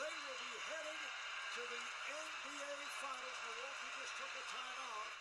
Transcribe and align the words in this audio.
they 0.00 0.08
will 0.08 0.40
be 0.40 0.56
headed 0.72 0.98
to 1.54 1.60
the 1.68 1.80
NBA 2.08 2.72
Finals. 3.04 3.36
Milwaukee 3.44 3.90
just 4.00 4.14
took 4.16 4.32
a 4.32 4.44
timeout. 4.48 5.12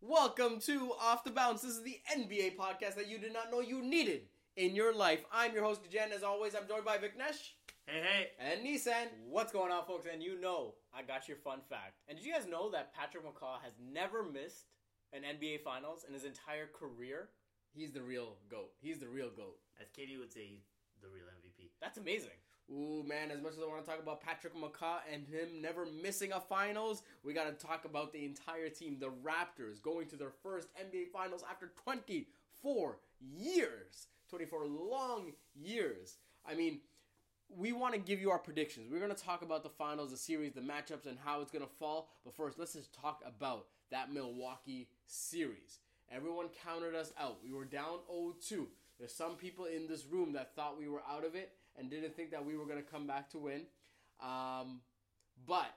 Welcome 0.00 0.60
to 0.60 0.92
Off 1.00 1.24
the 1.24 1.30
Bounce. 1.30 1.62
This 1.62 1.72
is 1.72 1.82
the 1.82 1.98
NBA 2.16 2.56
podcast 2.56 2.94
that 2.96 3.08
you 3.08 3.18
did 3.18 3.32
not 3.32 3.50
know 3.50 3.60
you 3.60 3.82
needed 3.82 4.22
in 4.56 4.74
your 4.74 4.94
life. 4.94 5.24
I'm 5.32 5.52
your 5.52 5.64
host, 5.64 5.80
Jen. 5.90 6.12
As 6.12 6.22
always, 6.22 6.54
I'm 6.54 6.68
joined 6.68 6.84
by 6.84 6.98
Viknesh 6.98 7.54
Hey, 7.86 8.02
hey. 8.02 8.26
and 8.38 8.64
Nissan. 8.64 9.08
What's 9.28 9.52
going 9.52 9.72
on, 9.72 9.84
folks? 9.84 10.06
And 10.12 10.22
you 10.22 10.40
know, 10.40 10.74
I 10.94 11.02
got 11.02 11.26
your 11.28 11.36
fun 11.38 11.58
fact. 11.68 11.98
And 12.08 12.16
did 12.16 12.24
you 12.26 12.32
guys 12.32 12.46
know 12.46 12.70
that 12.70 12.94
Patrick 12.94 13.24
McCaw 13.24 13.60
has 13.62 13.72
never 13.92 14.22
missed 14.22 14.66
an 15.12 15.22
NBA 15.22 15.62
Finals 15.62 16.04
in 16.06 16.14
his 16.14 16.24
entire 16.24 16.68
career? 16.72 17.28
He's 17.74 17.90
the 17.90 18.02
real 18.02 18.36
GOAT. 18.50 18.70
He's 18.80 18.98
the 18.98 19.08
real 19.08 19.30
GOAT. 19.34 19.56
As 19.80 19.88
KD 19.88 20.18
would 20.18 20.32
say, 20.32 20.44
he's 20.46 20.62
the 21.00 21.08
real 21.08 21.24
MVP. 21.24 21.70
That's 21.80 21.96
amazing. 21.98 22.36
Ooh, 22.70 23.02
man, 23.06 23.30
as 23.30 23.42
much 23.42 23.52
as 23.52 23.58
I 23.58 23.66
want 23.66 23.84
to 23.84 23.90
talk 23.90 24.00
about 24.00 24.20
Patrick 24.20 24.54
McCaw 24.54 24.98
and 25.12 25.26
him 25.26 25.60
never 25.60 25.86
missing 25.86 26.32
a 26.32 26.40
finals, 26.40 27.02
we 27.22 27.32
got 27.32 27.46
to 27.46 27.66
talk 27.66 27.84
about 27.84 28.12
the 28.12 28.24
entire 28.24 28.68
team, 28.68 28.98
the 28.98 29.10
Raptors, 29.10 29.82
going 29.82 30.06
to 30.08 30.16
their 30.16 30.32
first 30.42 30.68
NBA 30.80 31.10
Finals 31.12 31.44
after 31.50 31.72
24 31.84 32.98
years. 33.20 34.06
24 34.30 34.66
long 34.66 35.32
years. 35.54 36.16
I 36.46 36.54
mean, 36.54 36.80
we 37.54 37.72
want 37.72 37.92
to 37.92 38.00
give 38.00 38.20
you 38.20 38.30
our 38.30 38.38
predictions. 38.38 38.90
We're 38.90 39.00
going 39.00 39.14
to 39.14 39.22
talk 39.22 39.42
about 39.42 39.62
the 39.62 39.68
finals, 39.68 40.10
the 40.10 40.16
series, 40.16 40.52
the 40.52 40.62
matchups, 40.62 41.06
and 41.06 41.18
how 41.22 41.42
it's 41.42 41.50
going 41.50 41.64
to 41.64 41.70
fall. 41.78 42.08
But 42.24 42.34
first, 42.34 42.58
let's 42.58 42.72
just 42.72 42.94
talk 42.94 43.22
about 43.26 43.66
that 43.90 44.12
Milwaukee 44.12 44.88
series. 45.06 45.80
Everyone 46.10 46.46
counted 46.64 46.94
us 46.94 47.12
out. 47.20 47.38
We 47.44 47.52
were 47.52 47.66
down 47.66 47.98
0 48.10 48.34
2. 48.48 48.68
There's 48.98 49.14
some 49.14 49.34
people 49.34 49.66
in 49.66 49.86
this 49.86 50.06
room 50.06 50.32
that 50.32 50.54
thought 50.54 50.78
we 50.78 50.88
were 50.88 51.02
out 51.10 51.24
of 51.24 51.34
it 51.34 51.52
and 51.78 51.90
didn't 51.90 52.16
think 52.16 52.30
that 52.30 52.44
we 52.44 52.56
were 52.56 52.66
going 52.66 52.82
to 52.82 52.90
come 52.90 53.06
back 53.06 53.30
to 53.30 53.38
win. 53.38 53.62
Um, 54.22 54.80
but 55.46 55.74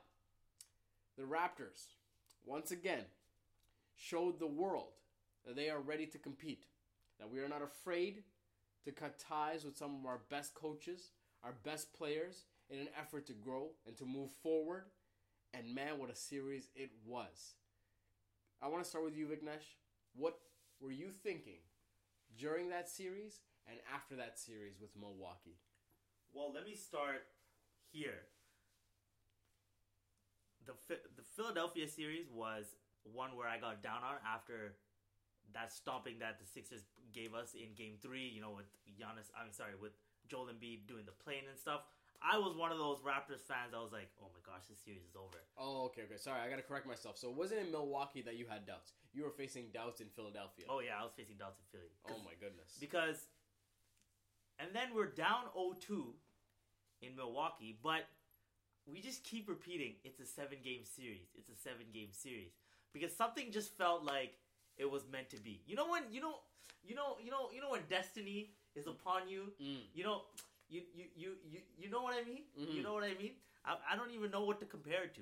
the 1.17 1.23
Raptors, 1.23 1.93
once 2.45 2.71
again, 2.71 3.05
showed 3.95 4.39
the 4.39 4.47
world 4.47 4.93
that 5.45 5.55
they 5.55 5.69
are 5.69 5.79
ready 5.79 6.05
to 6.07 6.17
compete. 6.17 6.65
That 7.19 7.31
we 7.31 7.39
are 7.39 7.47
not 7.47 7.61
afraid 7.61 8.23
to 8.83 8.91
cut 8.91 9.17
ties 9.19 9.63
with 9.63 9.77
some 9.77 9.95
of 9.99 10.05
our 10.05 10.19
best 10.29 10.53
coaches, 10.53 11.11
our 11.43 11.53
best 11.63 11.93
players, 11.93 12.45
in 12.69 12.79
an 12.79 12.89
effort 12.99 13.25
to 13.27 13.33
grow 13.33 13.69
and 13.87 13.95
to 13.97 14.05
move 14.05 14.31
forward. 14.43 14.83
And 15.53 15.73
man, 15.73 15.97
what 15.97 16.09
a 16.09 16.15
series 16.15 16.67
it 16.75 16.91
was. 17.05 17.55
I 18.61 18.67
want 18.67 18.83
to 18.83 18.89
start 18.89 19.05
with 19.05 19.15
you, 19.15 19.27
Vignesh. 19.27 19.75
What 20.15 20.37
were 20.81 20.91
you 20.91 21.09
thinking 21.09 21.59
during 22.37 22.69
that 22.69 22.89
series 22.89 23.39
and 23.67 23.77
after 23.93 24.15
that 24.15 24.37
series 24.37 24.75
with 24.81 24.89
Milwaukee? 24.99 25.59
Well, 26.35 26.51
let 26.53 26.65
me 26.65 26.75
start 26.75 27.23
here. 27.91 28.27
The 30.67 30.75
the 31.15 31.23
Philadelphia 31.23 31.87
series 31.87 32.27
was 32.29 32.75
one 33.03 33.37
where 33.37 33.47
I 33.47 33.57
got 33.57 33.81
down 33.81 34.03
on 34.03 34.19
after 34.27 34.75
that 35.53 35.71
stomping 35.71 36.19
that 36.19 36.39
the 36.39 36.45
Sixers 36.45 36.83
gave 37.13 37.33
us 37.33 37.55
in 37.55 37.71
Game 37.73 37.95
Three. 38.01 38.27
You 38.27 38.41
know, 38.41 38.51
with 38.51 38.67
Giannis. 38.83 39.31
I'm 39.31 39.53
sorry, 39.55 39.79
with 39.79 39.93
Joel 40.27 40.51
Embiid 40.51 40.91
doing 40.91 41.05
the 41.05 41.15
plane 41.15 41.47
and 41.49 41.57
stuff. 41.57 41.87
I 42.19 42.37
was 42.37 42.57
one 42.57 42.71
of 42.71 42.79
those 42.79 42.99
Raptors 42.99 43.43
fans. 43.47 43.71
I 43.71 43.79
was 43.79 43.93
like, 43.93 44.11
"Oh 44.19 44.27
my 44.35 44.43
gosh, 44.43 44.67
this 44.67 44.83
series 44.83 45.07
is 45.07 45.15
over." 45.15 45.39
Oh, 45.55 45.85
okay, 45.87 46.03
okay. 46.03 46.17
Sorry, 46.17 46.41
I 46.41 46.49
got 46.49 46.57
to 46.57 46.67
correct 46.67 46.87
myself. 46.87 47.17
So 47.17 47.29
it 47.29 47.35
wasn't 47.35 47.61
in 47.61 47.71
Milwaukee 47.71 48.23
that 48.23 48.35
you 48.35 48.43
had 48.49 48.65
doubts. 48.67 48.91
You 49.13 49.23
were 49.23 49.31
facing 49.31 49.71
doubts 49.71 50.01
in 50.01 50.09
Philadelphia. 50.11 50.65
Oh 50.67 50.81
yeah, 50.83 50.99
I 50.99 51.03
was 51.03 51.13
facing 51.15 51.37
doubts 51.37 51.61
in 51.63 51.65
Philly. 51.71 51.91
Oh 52.11 52.19
my 52.25 52.35
goodness. 52.35 52.75
because 52.79 53.27
and 54.59 54.69
then 54.73 54.95
we're 54.95 55.11
down 55.11 55.43
0-2 55.55 56.13
in 57.05 57.15
Milwaukee, 57.15 57.77
but 57.81 58.05
we 58.85 59.01
just 59.01 59.23
keep 59.23 59.49
repeating 59.49 59.93
it's 60.03 60.19
a 60.19 60.25
seven 60.25 60.57
game 60.63 60.81
series. 60.83 61.27
It's 61.37 61.49
a 61.49 61.55
seven 61.55 61.85
game 61.93 62.09
series 62.11 62.51
because 62.93 63.15
something 63.15 63.51
just 63.51 63.75
felt 63.77 64.03
like 64.03 64.33
it 64.77 64.89
was 64.89 65.03
meant 65.11 65.29
to 65.31 65.41
be. 65.41 65.61
You 65.65 65.75
know 65.75 65.89
when 65.89 66.03
you 66.11 66.21
know 66.21 66.35
you 66.83 66.95
know 66.95 67.17
you 67.23 67.31
know 67.31 67.49
you 67.53 67.61
know 67.61 67.71
when 67.71 67.81
destiny 67.89 68.51
is 68.75 68.87
upon 68.87 69.27
you. 69.29 69.53
Mm. 69.61 69.85
You 69.93 70.03
know 70.03 70.21
you 70.69 70.81
you 70.93 71.05
you 71.15 71.29
you 71.49 71.59
you 71.77 71.89
know 71.89 72.01
what 72.01 72.13
I 72.13 72.25
mean. 72.25 72.43
You 72.57 72.67
mm-hmm. 72.67 72.83
know 72.83 72.93
what 72.93 73.03
I 73.03 73.13
mean. 73.19 73.31
I, 73.65 73.77
I 73.91 73.95
don't 73.95 74.11
even 74.11 74.31
know 74.31 74.43
what 74.43 74.59
to 74.59 74.65
compare 74.65 75.03
it 75.03 75.15
to, 75.15 75.21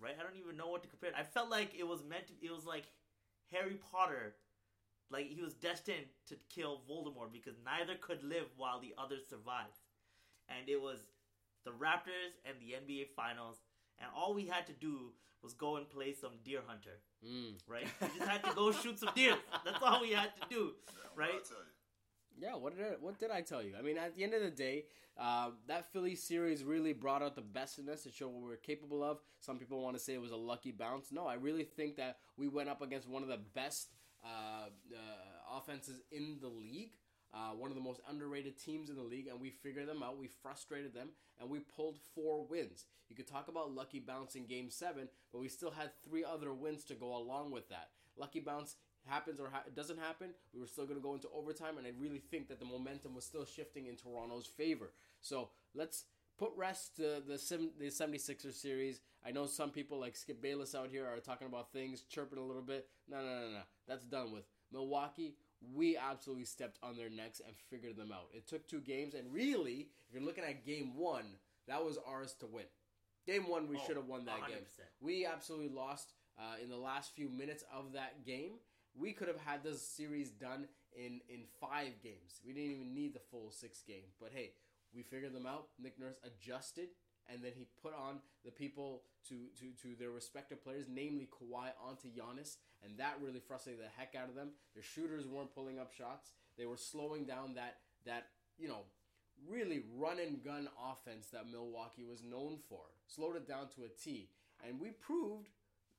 right? 0.00 0.14
I 0.18 0.22
don't 0.22 0.38
even 0.38 0.56
know 0.56 0.68
what 0.68 0.82
to 0.82 0.88
compare. 0.88 1.10
It. 1.10 1.16
I 1.18 1.24
felt 1.24 1.50
like 1.50 1.70
it 1.78 1.86
was 1.86 2.04
meant 2.08 2.26
to. 2.28 2.34
It 2.42 2.52
was 2.52 2.64
like 2.64 2.84
Harry 3.50 3.78
Potter 3.90 4.34
like 5.12 5.28
he 5.28 5.42
was 5.42 5.52
destined 5.52 6.06
to 6.26 6.36
kill 6.48 6.80
Voldemort 6.88 7.32
because 7.32 7.54
neither 7.64 7.94
could 8.00 8.24
live 8.24 8.48
while 8.56 8.80
the 8.80 8.94
other 8.96 9.16
survived. 9.20 9.84
And 10.48 10.68
it 10.68 10.80
was 10.80 10.98
the 11.64 11.70
Raptors 11.70 12.34
and 12.44 12.56
the 12.60 12.74
NBA 12.74 13.08
Finals, 13.14 13.60
and 13.98 14.08
all 14.16 14.34
we 14.34 14.46
had 14.46 14.66
to 14.66 14.72
do 14.72 15.12
was 15.42 15.54
go 15.54 15.76
and 15.76 15.88
play 15.88 16.12
some 16.12 16.32
Deer 16.44 16.60
Hunter. 16.66 17.00
Right? 17.66 17.86
We 18.00 18.08
just 18.18 18.30
had 18.30 18.44
to 18.44 18.54
go 18.54 18.72
shoot 18.72 18.98
some 18.98 19.10
deer. 19.14 19.36
That's 19.64 19.82
all 19.82 20.00
we 20.00 20.12
had 20.12 20.30
to 20.40 20.48
do. 20.48 20.72
Right? 21.16 21.30
I'll 21.34 21.40
tell 21.40 21.58
you. 21.58 21.72
Yeah, 22.40 22.56
what 22.56 22.76
did 22.76 22.86
I, 22.86 22.90
what 23.00 23.18
did 23.18 23.30
I 23.30 23.42
tell 23.42 23.62
you? 23.62 23.74
I 23.78 23.82
mean, 23.82 23.98
at 23.98 24.16
the 24.16 24.24
end 24.24 24.34
of 24.34 24.42
the 24.42 24.50
day, 24.50 24.84
uh, 25.18 25.50
that 25.68 25.92
Philly 25.92 26.14
series 26.14 26.64
really 26.64 26.92
brought 26.92 27.22
out 27.22 27.34
the 27.34 27.42
best 27.42 27.78
in 27.78 27.88
us 27.88 28.02
to 28.04 28.10
show 28.10 28.28
what 28.28 28.42
we 28.46 28.52
are 28.52 28.56
capable 28.56 29.02
of. 29.04 29.18
Some 29.40 29.58
people 29.58 29.82
want 29.82 29.96
to 29.96 30.02
say 30.02 30.14
it 30.14 30.20
was 30.20 30.30
a 30.30 30.36
lucky 30.36 30.72
bounce. 30.72 31.12
No, 31.12 31.26
I 31.26 31.34
really 31.34 31.64
think 31.64 31.96
that 31.96 32.16
we 32.36 32.48
went 32.48 32.68
up 32.68 32.80
against 32.80 33.08
one 33.08 33.22
of 33.22 33.28
the 33.28 33.38
best 33.54 33.88
uh, 34.24 34.68
uh, 34.92 35.58
offenses 35.58 36.00
in 36.10 36.38
the 36.40 36.48
league. 36.48 36.92
Uh, 37.34 37.52
one 37.56 37.70
of 37.70 37.76
the 37.76 37.82
most 37.82 38.00
underrated 38.10 38.58
teams 38.58 38.90
in 38.90 38.96
the 38.96 39.02
league, 39.02 39.26
and 39.26 39.40
we 39.40 39.50
figured 39.50 39.88
them 39.88 40.02
out. 40.02 40.18
We 40.18 40.28
frustrated 40.42 40.92
them, 40.94 41.08
and 41.40 41.48
we 41.48 41.60
pulled 41.60 41.96
four 42.14 42.44
wins. 42.44 42.84
You 43.08 43.16
could 43.16 43.26
talk 43.26 43.48
about 43.48 43.74
lucky 43.74 44.00
bounce 44.00 44.34
in 44.34 44.46
Game 44.46 44.70
Seven, 44.70 45.08
but 45.32 45.40
we 45.40 45.48
still 45.48 45.70
had 45.70 45.90
three 46.04 46.24
other 46.24 46.52
wins 46.52 46.84
to 46.84 46.94
go 46.94 47.16
along 47.16 47.50
with 47.50 47.68
that. 47.70 47.88
Lucky 48.16 48.40
bounce 48.40 48.76
happens 49.06 49.40
or 49.40 49.48
ha- 49.50 49.64
doesn't 49.74 49.98
happen, 49.98 50.30
we 50.54 50.60
were 50.60 50.66
still 50.66 50.84
going 50.86 50.98
to 50.98 51.02
go 51.02 51.14
into 51.14 51.28
overtime, 51.34 51.78
and 51.78 51.86
I 51.86 51.92
really 51.98 52.22
think 52.30 52.48
that 52.48 52.60
the 52.60 52.66
momentum 52.66 53.14
was 53.14 53.24
still 53.24 53.44
shifting 53.44 53.86
in 53.86 53.96
Toronto's 53.96 54.46
favor. 54.46 54.92
So 55.20 55.50
let's 55.74 56.04
put 56.38 56.52
rest 56.56 56.96
to 56.96 57.22
the 57.26 57.38
the 57.78 57.90
76ers 57.90 58.54
series. 58.54 59.00
I 59.24 59.30
know 59.30 59.46
some 59.46 59.70
people 59.70 59.98
like 60.00 60.16
Skip 60.16 60.40
Bayless 60.42 60.74
out 60.74 60.88
here 60.90 61.06
are 61.06 61.20
talking 61.20 61.46
about 61.46 61.72
things, 61.72 62.02
chirping 62.02 62.38
a 62.38 62.44
little 62.44 62.62
bit. 62.62 62.88
No, 63.08 63.18
no, 63.18 63.24
no, 63.24 63.50
no. 63.50 63.60
That's 63.86 64.04
done 64.04 64.32
with. 64.32 64.44
Milwaukee, 64.72 65.36
we 65.74 65.96
absolutely 65.96 66.44
stepped 66.44 66.78
on 66.82 66.96
their 66.96 67.10
necks 67.10 67.40
and 67.46 67.54
figured 67.70 67.96
them 67.96 68.12
out. 68.12 68.28
It 68.32 68.46
took 68.48 68.66
two 68.66 68.80
games, 68.80 69.14
and 69.14 69.32
really, 69.32 69.88
if 70.08 70.14
you're 70.14 70.22
looking 70.22 70.44
at 70.44 70.64
game 70.64 70.96
one, 70.96 71.24
that 71.68 71.84
was 71.84 71.98
ours 72.06 72.34
to 72.40 72.46
win. 72.46 72.64
Game 73.26 73.48
one, 73.48 73.68
we 73.68 73.76
Oh, 73.76 73.82
should 73.86 73.96
have 73.96 74.06
won 74.06 74.24
that 74.24 74.40
game. 74.48 74.56
100%. 74.58 74.80
We 75.00 75.24
absolutely 75.26 75.68
lost 75.68 76.12
uh, 76.38 76.56
in 76.62 76.68
the 76.68 76.76
last 76.76 77.14
few 77.14 77.28
minutes 77.28 77.62
of 77.72 77.92
that 77.92 78.24
game. 78.26 78.52
We 78.94 79.12
could 79.12 79.28
have 79.28 79.40
had 79.40 79.62
this 79.62 79.80
series 79.80 80.30
done 80.30 80.66
in 80.94 81.20
in 81.28 81.44
five 81.60 82.02
games. 82.02 82.40
We 82.44 82.52
didn't 82.52 82.72
even 82.72 82.94
need 82.94 83.14
the 83.14 83.20
full 83.30 83.50
six 83.52 83.82
game. 83.82 84.10
But 84.20 84.30
hey, 84.34 84.52
we 84.94 85.02
figured 85.02 85.32
them 85.32 85.46
out. 85.46 85.68
Nick 85.78 85.98
Nurse 85.98 86.16
adjusted, 86.24 86.88
and 87.30 87.42
then 87.42 87.52
he 87.54 87.66
put 87.82 87.94
on 87.94 88.20
the 88.44 88.50
people 88.50 89.02
to 89.28 89.34
to 89.58 89.72
to 89.82 89.96
their 89.98 90.10
respective 90.10 90.62
players, 90.62 90.86
namely 90.88 91.28
Kawhi 91.28 91.70
onto 91.82 92.08
Giannis, 92.08 92.56
and 92.84 92.98
that 92.98 93.18
really 93.22 93.40
frustrated 93.40 93.82
the 93.82 93.88
heck 93.96 94.14
out 94.14 94.28
of 94.28 94.34
them. 94.34 94.50
Their 94.74 94.82
shooters 94.82 95.26
weren't 95.26 95.54
pulling 95.54 95.78
up 95.78 95.92
shots. 95.92 96.32
They 96.58 96.66
were 96.66 96.76
slowing 96.76 97.24
down 97.24 97.54
that 97.54 97.78
that 98.06 98.28
you 98.58 98.68
know 98.68 98.82
really 99.48 99.82
run 99.96 100.18
and 100.18 100.42
gun 100.44 100.68
offense 100.90 101.28
that 101.32 101.50
Milwaukee 101.50 102.04
was 102.04 102.22
known 102.22 102.58
for. 102.68 102.82
Slowed 103.06 103.36
it 103.36 103.48
down 103.48 103.68
to 103.76 103.84
a 103.84 103.88
T, 103.88 104.30
and 104.66 104.80
we 104.80 104.90
proved 104.90 105.48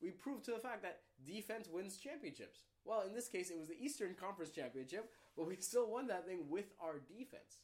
we 0.01 0.12
proved 0.12 0.44
to 0.45 0.51
the 0.51 0.59
fact 0.59 0.83
that 0.83 1.00
defense 1.25 1.69
wins 1.72 1.97
championships. 1.97 2.59
Well, 2.85 3.03
in 3.07 3.13
this 3.13 3.29
case, 3.29 3.50
it 3.50 3.57
was 3.57 3.69
the 3.69 3.81
Eastern 3.81 4.13
Conference 4.13 4.51
Championship, 4.51 5.09
but 5.38 5.47
we 5.47 5.56
still 5.56 5.89
won 5.89 6.07
that 6.07 6.27
thing 6.27 6.50
with 6.50 6.74
our 6.81 7.00
defense. 7.00 7.63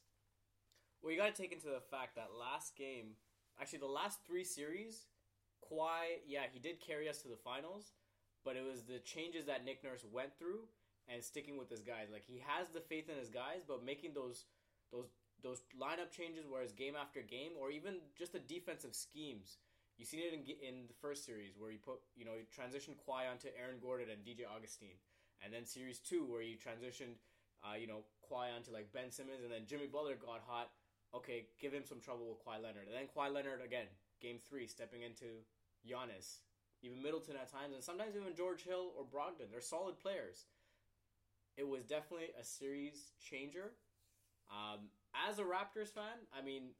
Well, 1.02 1.12
you 1.12 1.18
got 1.18 1.34
to 1.34 1.42
take 1.42 1.52
into 1.52 1.68
the 1.68 1.82
fact 1.90 2.16
that 2.16 2.28
last 2.38 2.76
game, 2.76 3.16
actually 3.60 3.80
the 3.80 3.86
last 3.86 4.20
three 4.26 4.44
series, 4.44 5.06
Kawhi, 5.62 6.24
yeah, 6.26 6.44
he 6.52 6.58
did 6.58 6.80
carry 6.80 7.08
us 7.08 7.22
to 7.22 7.28
the 7.28 7.36
finals, 7.36 7.92
but 8.44 8.56
it 8.56 8.64
was 8.64 8.82
the 8.82 8.98
changes 9.00 9.46
that 9.46 9.64
Nick 9.64 9.84
Nurse 9.84 10.04
went 10.10 10.36
through 10.38 10.66
and 11.08 11.22
sticking 11.22 11.58
with 11.58 11.68
his 11.68 11.82
guys. 11.82 12.08
Like 12.12 12.24
he 12.24 12.42
has 12.46 12.68
the 12.68 12.80
faith 12.80 13.08
in 13.08 13.18
his 13.18 13.28
guys, 13.28 13.62
but 13.66 13.84
making 13.84 14.14
those 14.14 14.44
those 14.92 15.06
those 15.42 15.62
lineup 15.72 16.10
changes, 16.10 16.44
whereas 16.48 16.72
game 16.72 16.94
after 16.96 17.22
game, 17.22 17.52
or 17.58 17.70
even 17.70 17.96
just 18.18 18.32
the 18.32 18.40
defensive 18.40 18.94
schemes. 18.94 19.58
You 19.96 20.04
seen 20.04 20.20
it 20.20 20.32
in, 20.32 20.40
in 20.64 20.88
the 20.88 20.96
first 21.00 21.24
series 21.24 21.56
where 21.58 21.70
you 21.70 21.76
put, 21.76 22.00
you 22.16 22.24
know, 22.24 22.32
you 22.32 22.48
transitioned 22.48 22.96
Kawhi 23.04 23.28
onto 23.28 23.52
Aaron 23.52 23.76
Gordon 23.80 24.08
and 24.08 24.24
DJ 24.24 24.48
Augustin, 24.48 24.96
and 25.44 25.52
then 25.52 25.64
series 25.64 25.98
two 25.98 26.24
where 26.24 26.40
you 26.40 26.56
transitioned, 26.56 27.20
uh, 27.60 27.76
you 27.76 27.86
know, 27.86 28.04
Kawhi 28.24 28.52
onto 28.56 28.72
like 28.72 28.92
Ben 28.92 29.10
Simmons, 29.10 29.44
and 29.44 29.52
then 29.52 29.68
Jimmy 29.68 29.86
Butler 29.86 30.16
got 30.16 30.40
hot. 30.46 30.72
Okay, 31.14 31.46
give 31.60 31.72
him 31.72 31.82
some 31.84 32.00
trouble 32.00 32.28
with 32.28 32.44
Kawhi 32.44 32.62
Leonard, 32.62 32.86
and 32.86 32.94
then 32.94 33.10
Kawhi 33.10 33.32
Leonard 33.32 33.60
again, 33.64 33.86
game 34.20 34.38
three, 34.48 34.66
stepping 34.66 35.02
into 35.02 35.42
Giannis, 35.82 36.46
even 36.82 37.02
Middleton 37.02 37.34
at 37.34 37.50
times, 37.50 37.74
and 37.74 37.82
sometimes 37.82 38.14
even 38.14 38.34
George 38.36 38.62
Hill 38.62 38.92
or 38.96 39.04
Brogdon. 39.04 39.50
They're 39.50 39.60
solid 39.60 39.98
players. 39.98 40.46
It 41.56 41.66
was 41.66 41.82
definitely 41.82 42.28
a 42.40 42.44
series 42.44 43.10
changer. 43.18 43.72
Um, 44.50 44.90
as 45.28 45.38
a 45.38 45.42
Raptors 45.42 45.88
fan, 45.88 46.26
I 46.36 46.44
mean, 46.44 46.70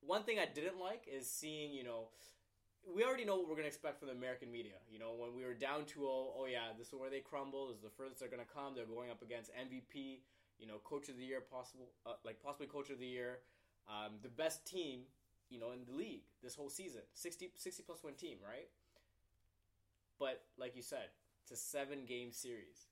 one 0.00 0.22
thing 0.22 0.38
I 0.38 0.46
didn't 0.46 0.80
like 0.80 1.04
is 1.06 1.28
seeing, 1.28 1.72
you 1.72 1.84
know, 1.84 2.08
we 2.86 3.02
already 3.02 3.24
know 3.24 3.36
what 3.36 3.48
we're 3.48 3.58
going 3.58 3.66
to 3.66 3.74
expect 3.74 3.98
from 3.98 4.08
the 4.08 4.14
American 4.14 4.50
media. 4.50 4.78
You 4.88 4.98
know, 4.98 5.14
when 5.18 5.34
we 5.34 5.44
were 5.44 5.54
down 5.54 5.84
2 5.86 6.00
0, 6.00 6.06
oh 6.06 6.46
yeah, 6.48 6.70
this 6.78 6.88
is 6.88 6.94
where 6.94 7.10
they 7.10 7.20
crumble. 7.20 7.68
This 7.68 7.78
is 7.78 7.82
the 7.82 7.90
furthest 7.90 8.20
they're 8.20 8.30
going 8.30 8.44
to 8.44 8.52
come. 8.52 8.74
They're 8.74 8.86
going 8.86 9.10
up 9.10 9.22
against 9.22 9.50
MVP, 9.54 10.22
you 10.58 10.66
know, 10.66 10.78
coach 10.84 11.08
of 11.08 11.16
the 11.16 11.24
year, 11.24 11.40
possible, 11.40 11.88
uh, 12.06 12.14
like 12.24 12.40
possibly 12.42 12.66
coach 12.66 12.90
of 12.90 12.98
the 12.98 13.06
year, 13.06 13.38
um, 13.88 14.18
the 14.22 14.28
best 14.28 14.66
team, 14.66 15.00
you 15.50 15.58
know, 15.58 15.72
in 15.72 15.84
the 15.86 15.92
league 15.92 16.22
this 16.42 16.54
whole 16.54 16.70
season. 16.70 17.02
60, 17.14 17.52
60 17.56 17.82
plus 17.82 18.02
win 18.02 18.14
team, 18.14 18.38
right? 18.42 18.68
But 20.18 20.44
like 20.58 20.74
you 20.76 20.82
said, 20.82 21.08
it's 21.42 21.52
a 21.52 21.56
seven 21.56 22.04
game 22.06 22.32
series, 22.32 22.88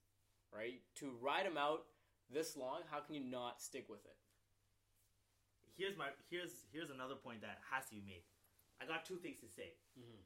right? 0.55 0.81
To 0.97 1.11
ride 1.21 1.47
them 1.47 1.57
out 1.57 1.85
this 2.31 2.57
long, 2.57 2.81
how 2.91 3.01
can 3.01 3.15
you 3.15 3.25
not 3.25 3.61
stick 3.61 3.87
with 3.89 4.05
it? 4.05 4.17
Here's 5.77 5.97
my 5.97 6.07
here's 6.31 6.67
here's 6.71 6.91
another 6.91 7.17
point 7.17 7.41
that 7.43 7.59
has 7.73 7.87
to 7.87 7.95
be 7.97 8.03
made. 8.07 8.23
I 8.81 8.87
got 8.87 9.05
two 9.05 9.17
things 9.17 9.41
to 9.41 9.49
say. 9.49 9.75
Mhm. 9.99 10.23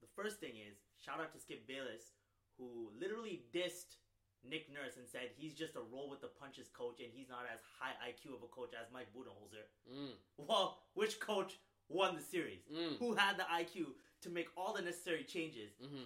The 0.00 0.08
first 0.08 0.40
thing 0.40 0.56
is 0.56 0.82
shout 0.98 1.20
out 1.20 1.32
to 1.32 1.38
Skip 1.38 1.66
Bayless, 1.68 2.14
who 2.58 2.90
literally 2.98 3.44
dissed 3.52 3.98
Nick 4.44 4.68
Nurse 4.72 4.96
and 4.96 5.06
said 5.08 5.30
he's 5.36 5.54
just 5.54 5.76
a 5.76 5.80
roll 5.92 6.08
with 6.10 6.20
the 6.20 6.28
punches 6.28 6.68
coach 6.68 7.00
and 7.00 7.08
he's 7.12 7.28
not 7.28 7.44
as 7.52 7.60
high 7.78 7.94
IQ 8.10 8.34
of 8.36 8.42
a 8.42 8.46
coach 8.48 8.72
as 8.74 8.86
Mike 8.92 9.08
Budenholzer. 9.14 9.66
Mm, 9.92 10.14
Well, 10.36 10.78
which 10.94 11.18
coach 11.20 11.58
won 11.88 12.16
the 12.16 12.22
series? 12.22 12.62
Mm. 12.72 12.98
Who 12.98 13.14
had 13.14 13.36
the 13.38 13.44
IQ 13.44 13.94
to 14.22 14.30
make 14.30 14.48
all 14.56 14.72
the 14.72 14.82
necessary 14.82 15.24
changes 15.24 15.72
hmm 15.80 16.04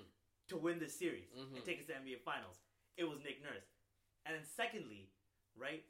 to 0.49 0.57
win 0.57 0.81
the 0.81 0.89
series 0.89 1.29
Mhm. 1.31 1.57
and 1.57 1.65
take 1.65 1.79
us 1.79 1.87
to 1.87 1.93
the 1.93 1.99
NBA 1.99 2.19
Finals? 2.25 2.59
It 2.97 3.05
was 3.05 3.21
Nick 3.21 3.41
Nurse. 3.43 3.65
And 4.27 4.35
then 4.37 4.45
secondly, 4.45 5.09
right? 5.55 5.85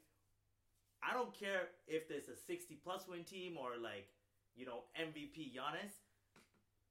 I 1.01 1.13
don't 1.13 1.33
care 1.33 1.69
if 1.87 2.07
there's 2.07 2.27
a 2.29 2.35
60 2.35 2.75
plus 2.75 3.07
win 3.07 3.23
team 3.25 3.57
or 3.57 3.77
like, 3.77 4.07
you 4.55 4.65
know, 4.65 4.83
MVP 4.95 5.51
Giannis. 5.51 5.93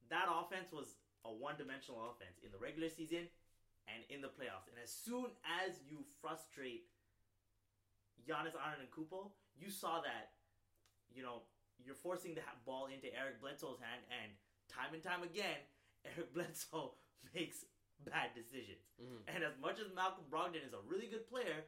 That 0.08 0.26
offense 0.28 0.72
was 0.72 0.96
a 1.24 1.32
one 1.32 1.56
dimensional 1.56 2.10
offense 2.10 2.38
in 2.42 2.50
the 2.50 2.58
regular 2.58 2.88
season 2.88 3.28
and 3.94 4.04
in 4.08 4.20
the 4.20 4.28
playoffs. 4.28 4.68
And 4.70 4.78
as 4.82 4.90
soon 4.92 5.26
as 5.64 5.80
you 5.88 6.04
frustrate 6.20 6.86
Giannis 8.26 8.54
Antetokounmpo, 8.54 9.30
you 9.58 9.70
saw 9.70 10.00
that, 10.00 10.32
you 11.12 11.22
know, 11.22 11.42
you're 11.84 11.94
forcing 11.94 12.34
the 12.34 12.42
ball 12.66 12.86
into 12.86 13.08
Eric 13.16 13.40
Bledsoe's 13.40 13.80
hand, 13.80 14.02
and 14.22 14.32
time 14.68 14.92
and 14.94 15.02
time 15.02 15.22
again, 15.22 15.58
Eric 16.04 16.32
Bledsoe 16.34 16.94
makes 17.34 17.64
bad 18.04 18.30
decisions. 18.34 18.84
Mhm. 19.00 19.34
And 19.34 19.44
as 19.44 19.56
much 19.60 19.80
as 19.80 19.92
Malcolm 19.94 20.24
Brogdon 20.30 20.64
is 20.66 20.72
a 20.72 20.80
really 20.86 21.06
good 21.06 21.26
player, 21.28 21.64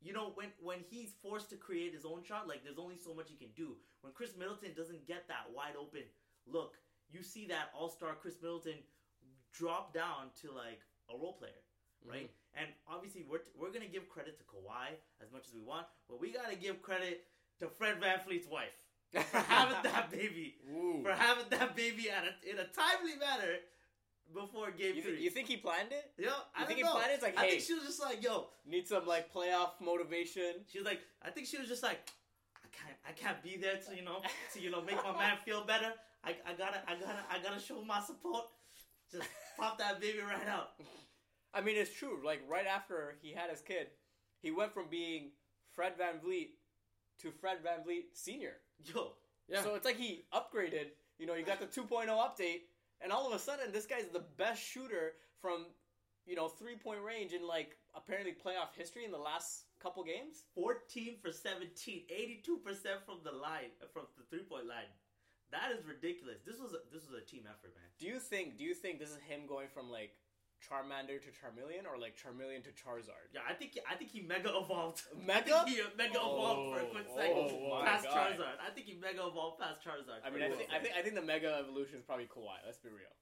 you 0.00 0.12
know 0.12 0.32
when 0.34 0.52
when 0.60 0.80
he's 0.90 1.12
forced 1.22 1.48
to 1.50 1.56
create 1.56 1.94
his 1.94 2.04
own 2.04 2.22
shot, 2.22 2.48
like 2.48 2.62
there's 2.64 2.78
only 2.78 2.96
so 2.96 3.14
much 3.14 3.30
he 3.30 3.36
can 3.36 3.52
do. 3.56 3.76
When 4.02 4.12
Khris 4.12 4.36
Middleton 4.36 4.74
doesn't 4.76 5.06
get 5.06 5.26
that 5.28 5.48
wide 5.54 5.76
open 5.78 6.04
look, 6.46 6.76
you 7.10 7.22
see 7.22 7.46
that 7.46 7.70
All 7.74 7.88
Star 7.88 8.14
Khris 8.14 8.36
Middleton 8.42 8.76
drop 9.52 9.94
down 9.94 10.28
to 10.42 10.52
like 10.52 10.80
a 11.12 11.16
role 11.16 11.34
player, 11.34 11.60
right? 12.04 12.30
Mm-hmm. 12.30 12.60
And 12.62 12.68
obviously 12.88 13.24
we're 13.28 13.44
we're 13.58 13.70
gonna 13.72 13.86
give 13.90 14.08
credit 14.08 14.38
to 14.38 14.44
Kawhi 14.44 14.96
as 15.22 15.30
much 15.32 15.46
as 15.46 15.52
we 15.54 15.60
want, 15.60 15.86
but 16.08 16.20
we 16.20 16.32
gotta 16.32 16.56
give 16.56 16.80
credit 16.82 17.24
to 17.60 17.68
Fred 17.68 18.00
VanVleet's 18.00 18.48
wife 18.48 18.76
for 19.12 19.38
having 19.48 19.76
that 19.82 20.10
baby, 20.10 20.56
Ooh. 20.72 21.00
for 21.02 21.12
having 21.12 21.44
that 21.50 21.76
baby 21.76 22.10
at 22.10 22.24
a, 22.24 22.50
in 22.50 22.58
a 22.58 22.66
timely 22.72 23.16
manner 23.16 23.60
before 24.34 24.70
Game 24.72 24.96
You, 24.96 25.02
Three. 25.02 25.22
you 25.22 25.30
think 25.30 25.48
he 25.48 25.56
planned 25.56 25.92
it? 25.92 26.12
I 26.18 26.22
You 26.62 26.66
think 26.66 26.68
don't 26.68 26.76
he 26.78 26.82
know. 26.82 26.92
planned 26.94 27.10
it? 27.12 27.14
It's 27.14 27.22
like, 27.22 27.38
I 27.38 27.48
think 27.48 27.62
she 27.62 27.74
was 27.74 27.84
just 27.84 28.02
like, 28.02 28.22
yo. 28.22 28.48
Need 28.66 28.88
some 28.88 29.06
like 29.06 29.32
playoff 29.32 29.78
motivation. 29.80 30.64
She 30.70 30.78
was 30.78 30.86
like, 30.86 31.00
I 31.22 31.30
think 31.30 31.46
she 31.46 31.58
was 31.58 31.68
just 31.68 31.82
like, 31.82 32.00
I 32.56 32.68
can't, 32.72 32.96
I 33.08 33.12
can't 33.12 33.42
be 33.42 33.56
there 33.56 33.76
to 33.88 33.94
you 33.96 34.02
know, 34.02 34.22
to 34.54 34.60
you 34.60 34.70
know, 34.70 34.82
make 34.82 34.96
my 35.04 35.12
man 35.12 35.36
feel 35.44 35.64
better. 35.64 35.92
I, 36.24 36.30
I 36.44 36.52
gotta, 36.58 36.80
I 36.88 36.94
gotta, 36.94 37.22
I 37.30 37.38
gotta 37.42 37.60
show 37.60 37.82
my 37.84 38.00
support. 38.00 38.44
Just 39.12 39.28
pop 39.56 39.78
that 39.78 40.00
baby 40.00 40.18
right 40.20 40.46
out. 40.48 40.70
I 41.54 41.60
mean, 41.60 41.76
it's 41.76 41.92
true. 41.92 42.20
Like 42.24 42.42
right 42.48 42.66
after 42.66 43.16
he 43.22 43.32
had 43.32 43.50
his 43.50 43.60
kid, 43.60 43.88
he 44.42 44.50
went 44.50 44.72
from 44.74 44.84
being 44.90 45.30
Fred 45.74 45.94
VanVleet 45.98 46.48
to 47.22 47.30
Fred 47.30 47.58
VanVleet 47.64 48.04
Senior. 48.12 48.54
Yo, 48.84 49.12
Yeah. 49.48 49.62
So 49.62 49.74
it's 49.74 49.84
like 49.84 49.96
he 49.96 50.24
upgraded. 50.34 50.88
You 51.18 51.26
know, 51.26 51.34
you 51.34 51.44
got 51.44 51.60
the 51.60 51.66
2.0 51.66 52.08
update, 52.08 52.62
and 53.00 53.10
all 53.10 53.26
of 53.26 53.32
a 53.32 53.38
sudden, 53.38 53.72
this 53.72 53.86
guy's 53.86 54.08
the 54.12 54.24
best 54.36 54.62
shooter 54.62 55.14
from 55.40 55.66
you 56.26 56.36
know 56.36 56.48
three 56.48 56.76
point 56.76 57.00
range 57.02 57.32
in 57.32 57.46
like 57.46 57.76
apparently 57.94 58.32
playoff 58.32 58.74
history 58.76 59.04
in 59.04 59.10
the 59.12 59.18
last 59.18 59.64
couple 59.82 60.04
games. 60.04 60.44
14 60.54 61.16
for 61.22 61.32
17, 61.32 62.02
82 62.10 62.56
percent 62.58 62.98
from 63.06 63.18
the 63.24 63.32
line, 63.32 63.70
from 63.92 64.02
the 64.18 64.24
three 64.28 64.44
point 64.44 64.66
line. 64.66 64.90
That 65.52 65.70
is 65.70 65.86
ridiculous. 65.86 66.42
This 66.42 66.58
was 66.58 66.74
a, 66.74 66.82
this 66.90 67.06
was 67.06 67.14
a 67.14 67.24
team 67.24 67.46
effort, 67.46 67.70
man. 67.78 67.86
Do 67.98 68.06
you 68.06 68.18
think? 68.18 68.58
Do 68.58 68.64
you 68.64 68.74
think 68.74 68.98
this 68.98 69.10
is 69.10 69.22
him 69.30 69.46
going 69.46 69.68
from 69.70 69.90
like 69.90 70.18
Charmander 70.58 71.22
to 71.22 71.30
Charmeleon, 71.30 71.86
or 71.86 71.94
like 71.98 72.18
Charmeleon 72.18 72.66
to 72.66 72.72
Charizard? 72.74 73.30
Yeah, 73.30 73.46
I 73.46 73.54
think 73.54 73.78
I 73.86 73.94
think 73.94 74.10
he 74.10 74.22
mega 74.22 74.50
evolved. 74.50 75.02
Mega? 75.14 75.62
I 75.62 75.64
think 75.64 75.76
he 75.76 75.82
uh, 75.82 75.94
mega 75.96 76.18
evolved 76.18 76.74
for 76.74 76.78
a 76.82 76.86
oh, 76.86 76.90
quick 76.90 77.06
Oh, 77.06 77.16
second 77.16 77.46
oh 77.46 77.82
past 77.84 78.04
God. 78.04 78.14
Charizard. 78.16 78.58
I 78.58 78.70
think 78.74 78.86
he 78.90 78.98
mega 78.98 79.22
evolved 79.22 79.62
past 79.62 79.78
Charizard. 79.86 80.26
I 80.26 80.28
for 80.28 80.34
mean, 80.34 80.42
a 80.42 80.46
I 80.46 80.48
quick 80.50 80.58
think, 80.66 80.70
I 80.74 80.78
think 80.82 80.94
second. 80.94 80.98
I 80.98 81.02
think 81.06 81.14
the 81.14 81.26
Mega 81.26 81.50
Evolution 81.62 81.96
is 81.98 82.04
probably 82.04 82.26
Kawhi. 82.26 82.58
Let's 82.66 82.82
be 82.82 82.90
real. 82.90 83.14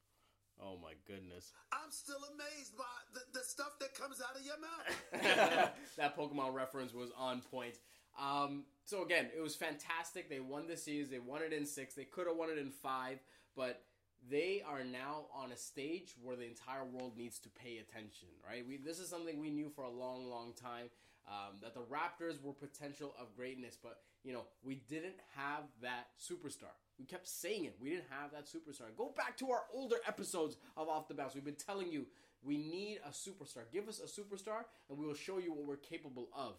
Oh 0.62 0.79
my 0.81 0.94
goodness. 1.06 1.53
I'm 1.73 1.91
still 1.91 2.23
amazed 2.32 2.77
by 2.79 2.85
the, 3.12 3.20
the 3.35 3.44
stuff 3.44 3.77
that 3.81 3.94
comes 3.94 4.23
out 4.23 4.38
of 4.38 4.47
your 4.47 4.56
mouth. 4.62 5.75
that 5.99 6.17
Pokemon 6.17 6.55
reference 6.55 6.94
was 6.94 7.11
on 7.19 7.41
point. 7.43 7.79
Um, 8.21 8.65
so 8.85 9.03
again, 9.03 9.29
it 9.37 9.41
was 9.41 9.55
fantastic. 9.55 10.29
They 10.29 10.41
won 10.41 10.67
the 10.67 10.77
series. 10.77 11.11
They 11.11 11.19
won 11.19 11.43
it 11.43 11.53
in 11.53 11.67
six. 11.67 11.95
They 11.95 12.05
could 12.05 12.27
have 12.27 12.37
won 12.37 12.51
it 12.51 12.59
in 12.59 12.71
five, 12.71 13.19
but 13.57 13.83
they 14.31 14.63
are 14.67 14.85
now 14.85 15.27
on 15.35 15.53
a 15.53 15.57
stage 15.57 16.15
where 16.23 16.37
the 16.37 16.47
entire 16.47 16.85
world 16.85 17.17
needs 17.17 17.39
to 17.41 17.49
pay 17.49 17.79
attention. 17.79 18.29
Right? 18.47 18.67
We 18.67 18.77
this 18.77 18.99
is 18.99 19.09
something 19.09 19.41
we 19.41 19.51
knew 19.51 19.71
for 19.75 19.85
a 19.85 19.91
long, 19.91 20.29
long 20.29 20.53
time. 20.61 20.91
Um, 21.27 21.57
that 21.63 21.73
the 21.73 21.81
Raptors 21.81 22.43
were 22.43 22.53
potential 22.53 23.15
of 23.19 23.35
greatness, 23.35 23.79
but 23.83 24.01
you 24.25 24.35
know 24.35 24.43
we 24.63 24.83
didn't 24.91 25.17
have 25.37 25.63
that 25.81 26.09
superstar. 26.21 26.77
We 26.99 27.07
kept 27.07 27.27
saying 27.27 27.65
it. 27.65 27.77
We 27.81 27.89
didn't 27.89 28.11
have 28.11 28.31
that 28.33 28.45
superstar. 28.45 28.95
Go 28.95 29.11
back 29.17 29.39
to 29.39 29.51
our 29.51 29.63
older 29.73 29.97
episodes 30.07 30.57
of 30.77 30.89
Off 30.89 31.09
the 31.09 31.15
Bounce. 31.15 31.35
We've 31.35 31.43
been 31.43 31.55
telling 31.55 31.91
you 31.91 32.07
we 32.43 32.59
need 32.59 33.01
a 33.07 33.11
superstar. 33.11 33.63
Give 33.73 33.89
us 33.89 34.01
a 34.01 34.21
superstar, 34.21 34.65
and 34.91 34.99
we 34.99 35.07
will 35.07 35.15
show 35.15 35.39
you 35.39 35.53
what 35.53 35.67
we're 35.67 35.77
capable 35.77 36.29
of. 36.37 36.57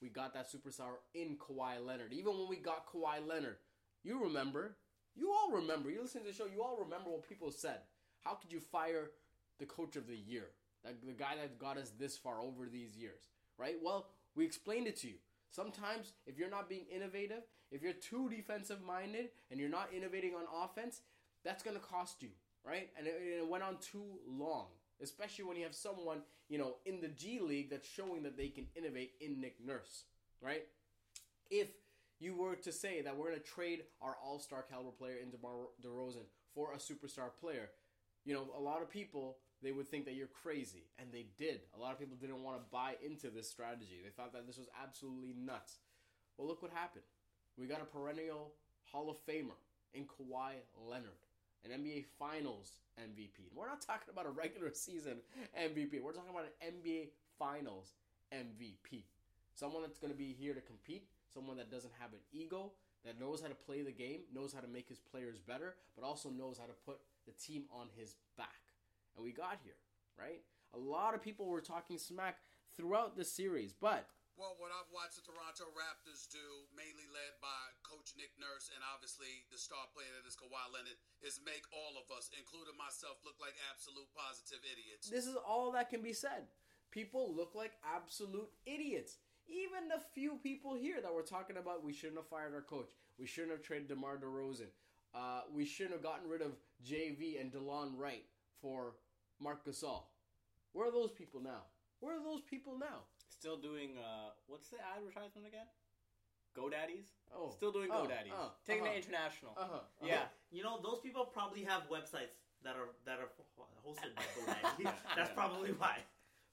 We 0.00 0.08
got 0.08 0.34
that 0.34 0.50
superstar 0.50 0.96
in 1.14 1.36
Kawhi 1.36 1.84
Leonard. 1.84 2.12
Even 2.12 2.36
when 2.38 2.48
we 2.48 2.56
got 2.56 2.86
Kawhi 2.86 3.26
Leonard, 3.26 3.56
you 4.02 4.22
remember, 4.22 4.76
you 5.14 5.32
all 5.32 5.56
remember. 5.56 5.90
You 5.90 6.02
listen 6.02 6.22
to 6.22 6.26
the 6.28 6.34
show, 6.34 6.46
you 6.46 6.62
all 6.62 6.78
remember 6.78 7.10
what 7.10 7.28
people 7.28 7.50
said. 7.50 7.80
How 8.20 8.34
could 8.34 8.52
you 8.52 8.60
fire 8.60 9.10
the 9.58 9.66
coach 9.66 9.96
of 9.96 10.06
the 10.06 10.16
year? 10.16 10.48
The 10.84 11.12
guy 11.12 11.34
that 11.40 11.58
got 11.58 11.78
us 11.78 11.92
this 11.98 12.16
far 12.16 12.40
over 12.40 12.66
these 12.70 12.96
years, 12.96 13.28
right? 13.58 13.76
Well, 13.82 14.06
we 14.36 14.44
explained 14.44 14.86
it 14.86 14.96
to 14.98 15.08
you. 15.08 15.14
Sometimes, 15.50 16.12
if 16.26 16.38
you're 16.38 16.50
not 16.50 16.68
being 16.68 16.84
innovative, 16.94 17.42
if 17.72 17.82
you're 17.82 17.92
too 17.92 18.28
defensive 18.28 18.82
minded 18.82 19.30
and 19.50 19.58
you're 19.58 19.68
not 19.68 19.88
innovating 19.96 20.34
on 20.34 20.44
offense, 20.64 21.00
that's 21.44 21.62
going 21.62 21.76
to 21.76 21.82
cost 21.82 22.22
you, 22.22 22.28
right? 22.64 22.90
And 22.96 23.06
it 23.06 23.48
went 23.48 23.64
on 23.64 23.78
too 23.80 24.04
long, 24.28 24.66
especially 25.02 25.44
when 25.44 25.56
you 25.56 25.64
have 25.64 25.74
someone, 25.74 26.18
you 26.48 26.58
know, 26.58 26.76
in 26.84 27.00
the 27.00 27.08
G 27.08 27.40
League 27.40 27.70
that's 27.70 27.88
showing 27.88 28.22
that 28.22 28.36
they 28.36 28.48
can 28.48 28.66
innovate 28.74 29.12
in 29.20 29.40
Nick 29.40 29.56
Nurse, 29.64 30.04
right? 30.40 30.64
If 31.50 31.68
you 32.18 32.34
were 32.34 32.56
to 32.56 32.72
say 32.72 33.02
that 33.02 33.16
we're 33.16 33.28
going 33.28 33.40
to 33.40 33.44
trade 33.44 33.84
our 34.00 34.16
all 34.24 34.38
star 34.38 34.62
caliber 34.62 34.90
player 34.90 35.16
in 35.22 35.30
DeMar 35.30 35.52
DeRozan 35.84 36.26
for 36.54 36.72
a 36.72 36.76
superstar 36.76 37.30
player, 37.40 37.68
you 38.24 38.34
know, 38.34 38.46
a 38.56 38.60
lot 38.60 38.82
of 38.82 38.90
people 38.90 39.36
they 39.62 39.72
would 39.72 39.88
think 39.88 40.04
that 40.04 40.14
you're 40.14 40.26
crazy, 40.26 40.84
and 40.98 41.08
they 41.10 41.26
did. 41.38 41.60
A 41.74 41.80
lot 41.80 41.92
of 41.92 41.98
people 41.98 42.16
didn't 42.20 42.42
want 42.42 42.58
to 42.58 42.70
buy 42.70 42.94
into 43.04 43.30
this 43.30 43.48
strategy. 43.48 44.00
They 44.04 44.10
thought 44.10 44.32
that 44.34 44.46
this 44.46 44.58
was 44.58 44.68
absolutely 44.82 45.34
nuts. 45.38 45.78
Well, 46.36 46.46
look 46.46 46.62
what 46.62 46.72
happened. 46.72 47.04
We 47.56 47.66
got 47.66 47.80
a 47.80 47.84
perennial 47.84 48.52
Hall 48.92 49.10
of 49.10 49.16
Famer 49.26 49.56
in 49.94 50.04
Kawhi 50.04 50.52
Leonard, 50.86 51.24
an 51.64 51.70
NBA 51.70 52.04
Finals 52.18 52.72
MVP. 53.00 53.52
We're 53.54 53.68
not 53.68 53.80
talking 53.80 54.08
about 54.12 54.26
a 54.26 54.30
regular 54.30 54.72
season 54.72 55.18
MVP. 55.58 56.02
We're 56.02 56.12
talking 56.12 56.30
about 56.30 56.46
an 56.60 56.74
NBA 56.82 57.08
Finals 57.38 57.92
MVP. 58.32 59.04
Someone 59.54 59.82
that's 59.82 59.98
going 59.98 60.12
to 60.12 60.18
be 60.18 60.36
here 60.38 60.54
to 60.54 60.60
compete, 60.60 61.08
someone 61.32 61.56
that 61.56 61.70
doesn't 61.70 61.92
have 61.98 62.12
an 62.12 62.20
ego, 62.32 62.72
that 63.04 63.20
knows 63.20 63.40
how 63.40 63.48
to 63.48 63.54
play 63.54 63.82
the 63.82 63.92
game, 63.92 64.20
knows 64.34 64.52
how 64.52 64.60
to 64.60 64.68
make 64.68 64.88
his 64.88 64.98
players 64.98 65.38
better, 65.38 65.76
but 65.94 66.04
also 66.04 66.28
knows 66.28 66.58
how 66.58 66.66
to 66.66 66.72
put 66.84 66.98
the 67.26 67.32
team 67.32 67.64
on 67.72 67.86
his 67.96 68.16
back. 68.36 68.60
And 69.14 69.24
we 69.24 69.32
got 69.32 69.58
here, 69.62 69.76
right? 70.18 70.42
A 70.74 70.78
lot 70.78 71.14
of 71.14 71.22
people 71.22 71.46
were 71.46 71.60
talking 71.60 71.98
smack 71.98 72.38
throughout 72.76 73.16
the 73.16 73.24
series, 73.24 73.72
but 73.72 74.08
Well, 74.36 74.52
what 74.60 74.68
I've 74.68 74.92
watched 74.92 75.16
the 75.16 75.24
Toronto 75.24 75.72
Raptors 75.72 76.28
do, 76.28 76.68
mainly 76.76 77.08
led 77.08 77.40
by 77.40 77.72
Coach 77.80 78.12
Nick 78.20 78.36
Nurse 78.36 78.68
and 78.68 78.84
obviously 78.84 79.48
the 79.48 79.56
star 79.56 79.88
player 79.96 80.12
that 80.12 80.28
is 80.28 80.36
Kawhi 80.36 80.60
Leonard, 80.68 81.00
is 81.24 81.40
make 81.40 81.64
all 81.72 81.96
of 81.96 82.04
us, 82.12 82.28
including 82.36 82.76
myself, 82.76 83.16
look 83.24 83.40
like 83.40 83.56
absolute 83.72 84.04
positive 84.12 84.60
idiots. 84.60 85.08
this 85.08 85.24
is 85.24 85.40
all 85.40 85.72
that 85.72 85.88
can 85.88 86.04
be 86.04 86.12
said. 86.12 86.52
People 86.92 87.32
look 87.32 87.56
like 87.56 87.80
absolute 87.80 88.52
idiots. 88.68 89.16
Even 89.48 89.88
the 89.88 90.04
few 90.12 90.36
people 90.44 90.76
here 90.76 91.00
that 91.00 91.16
were 91.16 91.24
talking 91.24 91.56
about 91.56 91.80
we 91.80 91.96
shouldn't 91.96 92.20
have 92.20 92.28
fired 92.28 92.52
our 92.52 92.60
coach. 92.60 92.92
We 93.16 93.24
shouldn't 93.24 93.56
have 93.56 93.64
traded 93.64 93.88
DeMar 93.88 94.20
DeRozan. 94.20 94.68
Uh, 95.16 95.48
we 95.48 95.64
shouldn't 95.64 95.96
have 95.96 96.04
gotten 96.04 96.28
rid 96.28 96.44
of 96.44 96.60
JV 96.84 97.40
and 97.40 97.48
Delon 97.48 97.96
Wright 97.96 98.28
for 98.60 99.00
Marc 99.40 99.64
Gasol. 99.64 100.04
Where 100.76 100.88
are 100.88 100.92
those 100.92 101.12
people 101.16 101.40
now? 101.40 101.72
Where 102.00 102.20
are 102.20 102.22
those 102.22 102.42
people 102.42 102.76
now? 102.78 103.08
Still 103.46 103.62
doing 103.62 103.90
uh, 103.96 104.34
what's 104.48 104.70
the 104.70 104.78
advertisement 104.82 105.46
again? 105.46 105.70
GoDaddy's. 106.58 107.14
Oh, 107.32 107.52
Still 107.54 107.70
doing 107.70 107.90
oh, 107.92 108.02
GoDaddies. 108.02 108.34
oh, 108.34 108.50
Taking 108.66 108.82
uh-huh. 108.82 108.90
it 108.90 109.04
international. 109.06 109.52
Uh 109.56 109.66
huh. 109.70 109.78
Yeah. 110.02 110.22
You 110.50 110.64
know, 110.64 110.80
those 110.82 110.98
people 110.98 111.24
probably 111.24 111.62
have 111.62 111.82
websites 111.82 112.34
that 112.64 112.74
are 112.74 112.90
that 113.04 113.20
are 113.20 113.30
hosted 113.86 114.16
by 114.16 114.22
GoDaddy. 114.34 114.92
That's 115.16 115.30
probably 115.30 115.70
why. 115.78 115.98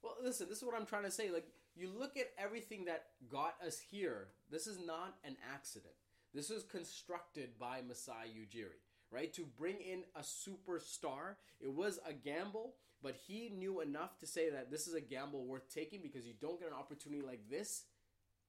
Well, 0.04 0.18
listen, 0.24 0.48
this 0.48 0.60
is 0.60 0.64
what 0.64 0.76
I'm 0.80 0.86
trying 0.86 1.06
to 1.06 1.10
say. 1.10 1.32
Like, 1.32 1.48
you 1.76 1.90
look 1.90 2.16
at 2.16 2.28
everything 2.38 2.86
that 2.86 3.06
got 3.28 3.56
us 3.66 3.80
here. 3.80 4.28
This 4.52 4.68
is 4.68 4.78
not 4.78 5.16
an 5.26 5.36
accident. 5.52 5.96
This 6.32 6.52
was 6.52 6.62
constructed 6.62 7.58
by 7.60 7.82
Masai 7.88 8.30
Ujiri, 8.38 8.86
right? 9.10 9.34
To 9.34 9.48
bring 9.58 9.78
in 9.82 10.04
a 10.16 10.22
superstar, 10.22 11.38
it 11.60 11.74
was 11.74 12.00
a 12.08 12.14
gamble, 12.14 12.76
but 13.04 13.16
he 13.28 13.52
knew 13.56 13.82
enough 13.82 14.18
to 14.20 14.26
say 14.26 14.50
that 14.50 14.72
this 14.72 14.88
is 14.88 14.96
a 14.96 15.02
gamble 15.02 15.46
worth 15.46 15.72
taking 15.74 16.02
because 16.02 16.26
you 16.26 16.34
don't 16.40 16.60
get 16.60 16.70
an 16.70 16.74
opportunity 16.74 17.22
like 17.22 17.50
this 17.50 17.84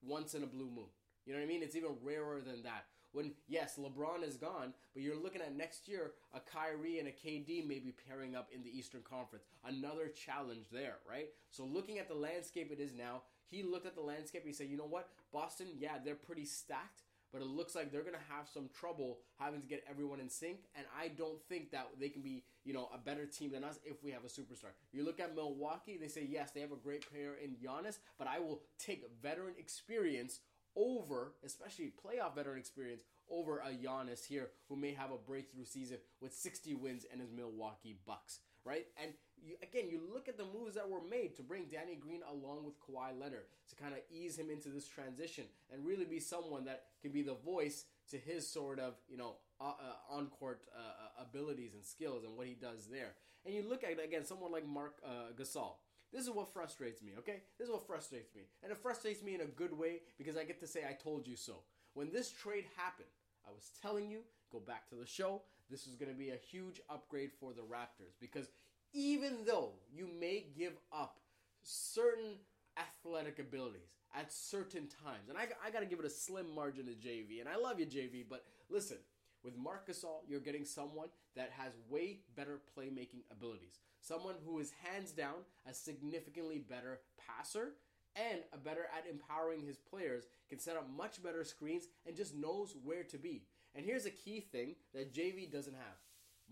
once 0.03 0.35
in 0.35 0.45
a 0.45 0.47
blue 0.47 0.71
moon. 0.71 0.87
You 1.27 1.33
know 1.33 1.41
what 1.41 1.47
I 1.47 1.49
mean? 1.49 1.63
It's 1.63 1.77
even 1.77 1.97
rarer 2.03 2.41
than 2.41 2.63
that. 2.63 2.85
When 3.13 3.33
yes, 3.47 3.79
LeBron 3.79 4.27
is 4.27 4.37
gone, 4.37 4.75
but 4.93 5.03
you're 5.03 5.21
looking 5.21 5.41
at 5.41 5.57
next 5.57 5.89
year 5.89 6.13
a 6.35 6.41
Kyrie 6.41 6.99
and 6.99 7.09
a 7.09 7.13
KD 7.13 7.67
maybe 7.67 7.95
pairing 8.09 8.35
up 8.35 8.49
in 8.53 8.63
the 8.63 8.77
Eastern 8.77 9.03
Conference. 9.03 9.45
Another 9.65 10.09
challenge 10.09 10.67
there, 10.73 10.97
right? 11.09 11.29
So 11.51 11.65
looking 11.65 11.99
at 11.99 12.09
the 12.09 12.15
landscape 12.15 12.73
it 12.73 12.81
is 12.81 12.93
now, 12.93 13.23
he 13.47 13.63
looked 13.63 13.87
at 13.87 13.95
the 13.95 14.01
landscape. 14.01 14.45
He 14.45 14.53
said, 14.53 14.69
"You 14.69 14.77
know 14.77 14.87
what, 14.87 15.11
Boston? 15.33 15.69
Yeah, 15.79 15.99
they're 16.05 16.17
pretty 16.17 16.45
stacked." 16.45 17.03
But 17.35 17.43
it 17.43 17.49
looks 17.49 17.75
like 17.75 17.91
they're 17.91 18.05
gonna 18.05 18.19
have 18.31 18.49
some 18.49 18.69
trouble 18.79 19.19
having 19.41 19.61
to 19.61 19.67
get 19.67 19.83
everyone 19.91 20.21
in 20.21 20.31
sync, 20.31 20.61
and 20.77 20.87
I 20.97 21.09
don't 21.09 21.43
think 21.49 21.73
that 21.73 21.89
they 21.99 22.09
can 22.09 22.23
be, 22.23 22.45
you 22.65 22.73
know, 22.73 22.89
a 22.95 22.99
better 22.99 23.27
team 23.27 23.51
than 23.51 23.65
us 23.65 23.81
if 23.85 24.05
we 24.05 24.13
have 24.13 24.25
a 24.25 24.29
superstar. 24.29 24.71
You 24.93 25.05
look 25.05 25.19
at 25.19 25.35
Milwaukee; 25.35 25.99
they 26.01 26.07
say 26.07 26.25
yes, 26.25 26.53
they 26.53 26.61
have 26.61 26.71
a 26.71 26.77
great 26.77 27.11
player 27.11 27.35
in 27.35 27.57
Giannis, 27.57 27.99
but 28.19 28.29
I 28.29 28.39
will 28.39 28.63
take 28.79 29.05
veteran 29.21 29.55
experience 29.59 30.39
over, 30.77 31.33
especially 31.45 31.93
playoff 32.05 32.37
veteran 32.37 32.59
experience, 32.61 33.03
over 33.29 33.59
a 33.59 33.71
Giannis 33.71 34.25
here 34.25 34.51
who 34.69 34.77
may 34.77 34.93
have 34.93 35.11
a 35.11 35.17
breakthrough 35.17 35.65
season 35.65 35.99
with 36.21 36.33
60 36.33 36.75
wins 36.75 37.05
and 37.11 37.21
his 37.21 37.33
Milwaukee 37.33 37.99
Bucks, 38.07 38.41
right? 38.65 38.87
And 39.03 39.13
you, 39.45 39.57
again, 39.63 39.91
you 39.91 40.01
look 40.13 40.29
at 40.29 40.39
the 40.39 40.45
moves 40.45 40.75
that 40.75 40.89
were 40.89 41.03
made 41.09 41.37
to 41.37 41.43
bring 41.43 41.65
Danny 41.65 41.97
Green 41.97 42.21
along 42.31 42.65
with 42.65 42.75
Kawhi 42.81 43.19
Leonard 43.19 43.45
to 43.69 43.77
kind 43.77 43.93
of 43.93 44.01
ease 44.11 44.39
him 44.39 44.51
into 44.51 44.69
this 44.69 44.89
transition 44.89 45.45
and 45.73 45.85
really 45.85 46.05
be 46.05 46.21
someone 46.21 46.65
that 46.65 46.85
can 47.03 47.13
be 47.13 47.23
the 47.23 47.35
voice 47.35 47.85
to 48.11 48.19
his 48.19 48.49
sort 48.49 48.79
of, 48.79 48.95
you 49.09 49.17
know, 49.17 49.37
uh, 49.61 49.65
uh, 49.65 50.15
on-court 50.17 50.63
uh, 50.75 50.81
uh, 50.81 51.23
abilities 51.23 51.75
and 51.75 51.85
skills 51.85 52.25
and 52.25 52.37
what 52.37 52.47
he 52.47 52.55
does 52.55 52.87
there. 52.87 53.15
And 53.45 53.55
you 53.55 53.63
look 53.69 53.85
at, 53.85 54.03
again, 54.03 54.25
someone 54.25 54.53
like 54.53 54.67
Marc 54.67 54.95
uh, 55.05 55.33
Gasol. 55.39 55.75
This 56.13 56.23
is 56.23 56.31
what 56.31 56.53
frustrates 56.53 57.03
me, 57.03 57.13
okay? 57.19 57.43
This 57.59 57.67
is 57.67 57.73
what 57.73 57.87
frustrates 57.87 58.35
me. 58.35 58.43
And 58.63 58.71
it 58.71 58.79
frustrates 58.79 59.23
me 59.23 59.35
in 59.35 59.41
a 59.41 59.47
good 59.47 59.77
way 59.77 60.01
because 60.17 60.37
I 60.37 60.45
get 60.45 60.61
to 60.61 60.67
say, 60.67 60.85
I 60.89 60.93
told 60.93 61.27
you 61.27 61.37
so. 61.37 61.63
When 61.95 62.13
this 62.13 62.31
trade 62.31 62.65
happened, 62.77 63.09
I 63.47 63.51
was 63.51 63.71
telling 63.83 64.11
you, 64.11 64.21
go 64.51 64.61
back 64.61 64.89
to 64.89 64.95
the 64.95 65.07
show, 65.07 65.43
this 65.71 65.87
is 65.87 65.97
going 65.97 66.11
to 66.11 66.17
be 66.17 66.31
a 66.31 66.37
huge 66.37 66.81
upgrade 66.91 67.31
for 67.41 67.53
the 67.53 67.63
Raptors 67.63 68.15
because 68.21 68.49
even 68.95 69.39
though 69.47 69.73
you 69.93 70.09
may 70.19 70.47
give 70.57 70.73
up 70.93 71.19
certain 71.63 72.37
athletic 72.79 73.39
abilities 73.39 73.91
at 74.17 74.33
certain 74.33 74.89
times, 75.05 75.29
and 75.29 75.37
I, 75.37 75.49
I 75.65 75.71
got 75.71 75.81
to 75.81 75.87
give 75.87 75.99
it 75.99 76.05
a 76.05 76.11
slim 76.11 76.55
margin 76.55 76.87
to 76.87 76.93
JV, 76.93 77.41
and 77.41 77.49
I 77.49 77.57
love 77.57 77.79
you, 77.79 77.87
JV, 77.87 78.25
but 78.29 78.45
listen, 78.71 78.99
with 79.43 79.59
Marc 79.59 79.89
Gasol, 79.89 80.21
you're 80.27 80.41
getting 80.41 80.65
someone 80.65 81.09
that 81.37 81.51
has 81.59 81.73
way 81.91 82.21
better 82.35 82.61
playmaking 82.79 83.25
abilities. 83.31 83.81
Someone 84.01 84.37
who 84.47 84.59
is 84.59 84.73
hands 84.83 85.13
down 85.13 85.35
a 85.69 85.75
significantly 85.75 86.59
better 86.59 87.01
passer 87.19 87.73
and 88.17 88.41
a 88.53 88.57
better 88.57 88.87
at 88.97 89.11
empowering 89.11 89.61
his 89.67 89.77
players, 89.77 90.25
can 90.49 90.59
set 90.59 90.77
up 90.77 90.89
much 90.97 91.23
better 91.23 91.43
screens 91.45 91.89
and 92.07 92.17
just 92.17 92.35
knows 92.35 92.77
where 92.85 93.03
to 93.03 93.19
be. 93.19 93.43
And 93.75 93.85
here's 93.85 94.07
a 94.07 94.11
key 94.11 94.41
thing 94.41 94.77
that 94.95 95.13
JV 95.13 95.51
doesn't 95.51 95.75
have. 95.75 95.97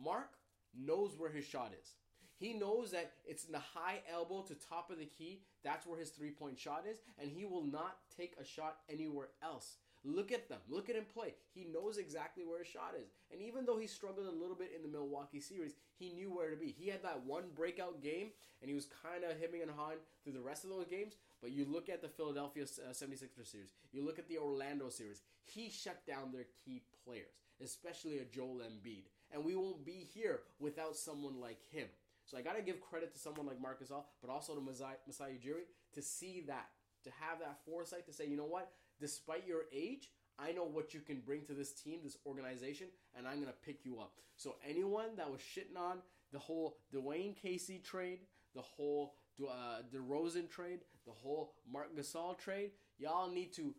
Marc 0.03 0.31
knows 0.77 1.13
where 1.17 1.31
his 1.31 1.45
shot 1.45 1.73
is. 1.81 1.95
He 2.43 2.55
knows 2.55 2.91
that 2.91 3.13
it's 3.25 3.45
in 3.45 3.53
the 3.53 3.61
high 3.61 4.01
elbow 4.13 4.43
to 4.49 4.55
top 4.55 4.91
of 4.91 4.99
the 4.99 5.07
key. 5.07 5.43
That's 5.63 5.87
where 5.87 5.99
his 5.99 6.11
three 6.11 6.33
point 6.33 6.59
shot 6.59 6.85
is, 6.91 6.99
and 7.21 7.31
he 7.31 7.45
will 7.45 7.65
not 7.65 7.99
take 8.17 8.35
a 8.41 8.45
shot 8.45 8.79
anywhere 8.91 9.29
else. 9.45 9.77
Look 10.05 10.33
at 10.33 10.49
them. 10.49 10.59
Look 10.69 10.91
at 10.91 10.97
him 10.97 11.05
play. 11.15 11.35
He 11.55 11.65
knows 11.73 11.99
exactly 11.99 12.43
where 12.45 12.59
his 12.59 12.67
shot 12.67 12.95
is. 13.01 13.11
And 13.31 13.41
even 13.41 13.65
though 13.65 13.79
he 13.79 13.87
struggled 13.87 14.27
a 14.27 14.33
little 14.33 14.57
bit 14.57 14.73
in 14.75 14.83
the 14.83 14.89
Milwaukee 14.89 15.39
series, 15.39 15.75
he 15.97 16.11
knew 16.11 16.35
where 16.35 16.51
to 16.51 16.57
be. 16.57 16.75
He 16.77 16.89
had 16.89 17.05
that 17.05 17.25
one 17.25 17.45
breakout 17.55 18.03
game, 18.03 18.31
and 18.61 18.69
he 18.69 18.75
was 18.75 18.89
kind 19.05 19.23
of 19.23 19.39
hemming 19.39 19.63
and 19.63 19.71
hawing 19.71 19.99
through 20.25 20.33
the 20.33 20.41
rest 20.41 20.65
of 20.65 20.71
those 20.71 20.89
games. 20.89 21.15
But 21.41 21.53
you 21.53 21.65
look 21.65 21.89
at 21.89 22.03
the 22.03 22.09
Philadelphia 22.09 22.65
uh, 22.65 22.91
76ers 22.91 23.53
series, 23.53 23.71
you 23.93 24.05
look 24.05 24.19
at 24.19 24.27
the 24.27 24.39
Orlando 24.39 24.89
series, 24.89 25.23
he 25.45 25.71
shut 25.71 26.05
down 26.09 26.33
their 26.33 26.47
key 26.65 26.83
players, 27.07 27.39
especially 27.63 28.19
a 28.19 28.25
Joel 28.25 28.63
Embiid. 28.67 29.05
And 29.33 29.45
we 29.45 29.55
won't 29.55 29.87
be 29.87 30.09
here 30.13 30.41
without 30.59 30.97
someone 30.97 31.41
like 31.41 31.59
him. 31.71 31.87
So 32.25 32.39
I 32.39 32.43
got 32.43 32.57
to 32.57 32.63
give 32.63 32.81
credit 32.81 33.13
to 33.13 33.19
someone 33.19 33.47
like 33.47 33.61
Marc 33.61 33.83
Gasol, 33.83 34.05
but 34.21 34.31
also 34.31 34.55
to 34.55 34.61
Masai, 34.61 34.95
Masai 35.07 35.33
Ujiri 35.33 35.65
to 35.95 36.03
see 36.03 36.45
that, 36.47 36.69
to 37.05 37.11
have 37.21 37.41
that 37.41 37.59
foresight 37.67 38.07
to 38.07 38.13
say, 38.13 38.27
you 38.27 38.37
know 38.37 38.47
what, 38.47 38.71
despite 39.01 39.47
your 39.47 39.63
age, 39.73 40.09
I 40.39 40.53
know 40.53 40.65
what 40.65 40.95
you 40.95 41.01
can 41.01 41.21
bring 41.21 41.45
to 41.47 41.53
this 41.53 41.73
team, 41.73 42.01
this 42.03 42.17
organization, 42.27 42.87
and 43.17 43.27
I'm 43.27 43.41
gonna 43.41 43.53
pick 43.65 43.85
you 43.85 44.01
up. 44.01 44.13
So 44.37 44.57
anyone 44.69 45.17
that 45.17 45.31
was 45.31 45.41
shitting 45.41 45.79
on 45.79 45.99
the 46.33 46.39
whole 46.39 46.79
Dwane 46.95 47.37
Casey 47.37 47.79
trade, 47.85 48.21
the 48.55 48.63
whole 48.63 49.15
uh, 49.43 49.83
DeRozan 49.95 50.49
trade, 50.49 50.81
the 51.07 51.13
whole 51.13 51.55
Marc 51.71 51.97
Gasol 51.97 52.39
trade, 52.39 52.71
y'all 52.99 53.31
need 53.31 53.53
to 53.55 53.75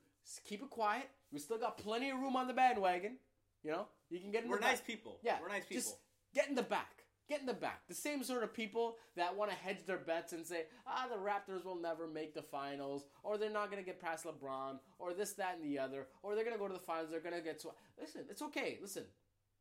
keep 0.45 0.62
it 0.62 0.69
quiet. 0.69 1.09
We 1.31 1.39
still 1.39 1.57
got 1.57 1.77
plenty 1.77 2.12
of 2.12 2.19
room 2.19 2.35
on 2.35 2.47
the 2.47 2.53
bandwagon. 2.53 3.17
You 3.63 3.71
know, 3.71 3.88
you 4.09 4.19
can 4.19 4.31
get 4.31 4.43
in 4.43 4.50
We're 4.50 4.59
nice 4.59 4.79
back. 4.79 4.88
people. 4.88 5.19
Yeah, 5.23 5.38
We're 5.41 5.47
nice 5.47 5.65
people. 5.65 5.81
Just 5.81 5.95
get 6.35 6.50
in 6.50 6.55
the 6.55 6.63
back. 6.63 7.02
Get 7.30 7.39
in 7.39 7.46
the 7.46 7.53
back. 7.53 7.88
The 7.88 7.94
same 7.94 8.22
sort 8.24 8.44
of 8.44 8.53
people 8.53 8.98
that 9.15 9.36
want 9.36 9.50
to 9.50 9.56
hedge 9.58 9.86
their 9.86 9.98
bets 9.98 10.34
and 10.34 10.46
say, 10.46 10.63
ah, 10.86 11.08
the 11.10 11.15
Raptors 11.15 11.63
will 11.63 11.80
never 11.80 12.06
make 12.06 12.34
the 12.34 12.42
finals, 12.42 13.06
or 13.24 13.38
they're 13.38 13.50
not 13.50 13.72
going 13.72 13.82
to 13.82 13.86
get 13.86 14.01
past 14.01 14.25
LeBron, 14.25 14.80
or 15.00 15.13
this, 15.13 15.32
that, 15.34 15.56
and 15.56 15.63
the 15.65 15.80
other, 15.80 16.08
or 16.22 16.36
they're 16.36 16.44
going 16.44 16.56
to 16.56 16.60
go 16.60 16.68
to 16.68 16.74
the 16.74 16.80
finals, 16.80 17.10
they're 17.10 17.22
going 17.22 17.36
to 17.36 17.42
get. 17.42 17.62
Sw- 17.62 17.68
Listen, 18.00 18.25
it's 18.30 18.42
okay. 18.42 18.77
Listen, 18.82 19.03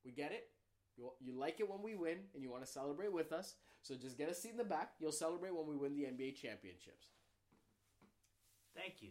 we 0.05 0.11
get 0.11 0.33
it. 0.33 0.49
You, 0.97 1.11
you 1.21 1.39
like 1.39 1.61
it 1.61 1.71
when 1.71 1.83
we 1.83 1.95
win, 1.95 2.19
and 2.35 2.43
you 2.43 2.51
want 2.51 2.65
to 2.67 2.71
celebrate 2.71 3.13
with 3.13 3.33
us. 3.33 3.55
So 3.83 3.95
just 3.95 4.19
get 4.19 4.29
a 4.29 4.35
seat 4.35 4.51
in 4.53 4.57
the 4.59 4.65
back. 4.65 4.91
You'll 4.99 5.13
celebrate 5.13 5.55
when 5.55 5.67
we 5.69 5.77
win 5.77 5.95
the 5.95 6.03
NBA 6.03 6.35
championships. 6.35 7.07
Thank 8.77 9.03
you. 9.03 9.11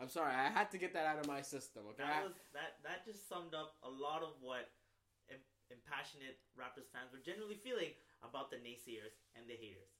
I'm 0.00 0.08
sorry, 0.08 0.32
I 0.32 0.48
had 0.48 0.70
to 0.70 0.78
get 0.78 0.94
that 0.94 1.04
out 1.04 1.18
of 1.18 1.26
my 1.26 1.42
system. 1.42 1.82
Okay, 1.90 2.02
That 2.02 2.24
was 2.24 2.32
that. 2.54 2.78
That 2.84 3.04
just 3.04 3.28
summed 3.28 3.54
up 3.54 3.74
a 3.82 3.88
lot 3.90 4.22
of 4.22 4.30
what 4.40 4.70
impassionate 5.70 6.38
Raptors 6.58 6.90
fans 6.90 7.10
were 7.14 7.22
generally 7.22 7.56
feeling 7.56 7.94
about 8.22 8.50
the 8.50 8.58
naysayers 8.58 9.16
and 9.38 9.48
the 9.48 9.56
haters. 9.56 9.94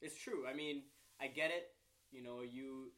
It's 0.00 0.16
true. 0.16 0.46
I 0.46 0.54
mean, 0.54 0.88
I 1.20 1.26
get 1.26 1.50
it. 1.50 1.74
You 2.10 2.22
know, 2.22 2.40
you 2.42 2.94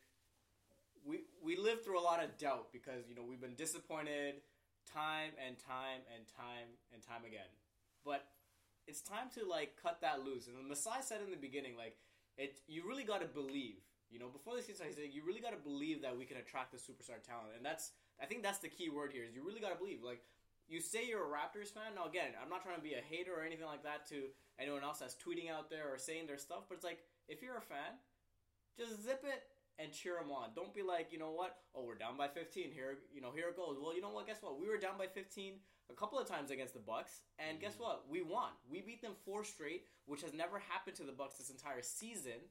we 1.05 1.25
we 1.43 1.57
live 1.57 1.83
through 1.85 1.99
a 1.99 2.05
lot 2.05 2.23
of 2.23 2.37
doubt 2.39 2.73
because 2.73 3.09
you 3.09 3.15
know 3.15 3.25
we've 3.27 3.41
been 3.41 3.57
disappointed 3.57 4.45
time 4.87 5.33
and 5.41 5.57
time 5.59 6.03
and 6.15 6.27
time 6.29 6.69
and 6.93 7.03
time 7.03 7.25
again. 7.27 7.49
But 8.05 8.27
it's 8.87 9.01
time 9.01 9.29
to 9.39 9.47
like 9.47 9.77
cut 9.81 10.01
that 10.03 10.25
loose. 10.25 10.47
And 10.47 10.57
the 10.57 10.67
Masai 10.67 11.03
said 11.03 11.21
in 11.25 11.31
the 11.31 11.41
beginning, 11.41 11.77
like 11.77 11.97
it, 12.37 12.59
you 12.67 12.87
really 12.87 13.05
got 13.05 13.21
to 13.21 13.27
believe. 13.27 13.81
You 14.11 14.19
know, 14.19 14.27
before 14.27 14.57
the 14.57 14.63
season, 14.63 14.87
he 14.91 14.93
said 14.93 15.15
you 15.15 15.23
really 15.25 15.41
got 15.41 15.55
to 15.55 15.63
believe 15.63 16.03
that 16.03 16.17
we 16.17 16.25
can 16.25 16.37
attract 16.37 16.73
the 16.73 16.79
superstar 16.79 17.23
talent, 17.23 17.55
and 17.57 17.65
that's 17.65 17.93
I 18.21 18.27
think 18.27 18.43
that's 18.43 18.59
the 18.59 18.69
key 18.69 18.91
word 18.91 19.13
here. 19.13 19.25
Is 19.25 19.35
you 19.35 19.47
really 19.47 19.61
got 19.61 19.71
to 19.71 19.79
believe. 19.79 20.03
Like 20.03 20.23
you 20.71 20.81
say 20.81 21.05
you're 21.07 21.27
a 21.27 21.29
Raptors 21.29 21.75
fan. 21.75 21.99
Now 21.99 22.07
again, 22.07 22.33
I'm 22.41 22.49
not 22.49 22.63
trying 22.63 22.77
to 22.77 22.83
be 22.83 22.95
a 22.95 23.03
hater 23.03 23.35
or 23.37 23.43
anything 23.43 23.67
like 23.67 23.83
that 23.83 24.07
to 24.09 24.31
anyone 24.59 24.85
else 24.85 25.01
that's 25.01 25.19
tweeting 25.19 25.51
out 25.51 25.69
there 25.69 25.93
or 25.93 25.99
saying 25.99 26.27
their 26.27 26.39
stuff, 26.39 26.65
but 26.69 26.77
it's 26.77 26.85
like 26.85 27.03
if 27.29 27.43
you're 27.43 27.59
a 27.59 27.61
fan, 27.61 27.99
just 28.79 29.03
zip 29.03 29.27
it 29.27 29.43
and 29.79 29.93
cheer 29.93 30.15
them 30.15 30.31
on. 30.31 30.51
Don't 30.55 30.75
be 30.75 30.83
like, 30.83 31.09
you 31.11 31.19
know 31.19 31.33
what? 31.33 31.57
Oh, 31.75 31.85
we're 31.85 31.99
down 31.99 32.17
by 32.17 32.29
15. 32.29 32.71
Here, 32.71 32.99
you 33.13 33.21
know, 33.21 33.33
here 33.35 33.49
it 33.49 33.57
goes. 33.57 33.79
Well, 33.81 33.95
you 33.95 34.03
know 34.03 34.11
what? 34.11 34.27
Guess 34.27 34.43
what? 34.43 34.61
We 34.61 34.69
were 34.69 34.79
down 34.79 34.99
by 34.99 35.07
15 35.07 35.55
a 35.91 35.95
couple 35.95 36.19
of 36.19 36.29
times 36.29 36.51
against 36.51 36.75
the 36.75 36.81
Bucks, 36.81 37.23
and 37.39 37.61
guess 37.61 37.75
mm-hmm. 37.75 37.83
what? 37.83 38.05
We 38.09 38.23
won. 38.23 38.51
We 38.71 38.81
beat 38.81 39.03
them 39.03 39.15
four 39.25 39.45
straight, 39.45 39.85
which 40.07 40.23
has 40.23 40.35
never 40.35 40.59
happened 40.59 40.97
to 40.97 41.03
the 41.03 41.13
Bucks 41.13 41.37
this 41.37 41.51
entire 41.51 41.83
season. 41.83 42.47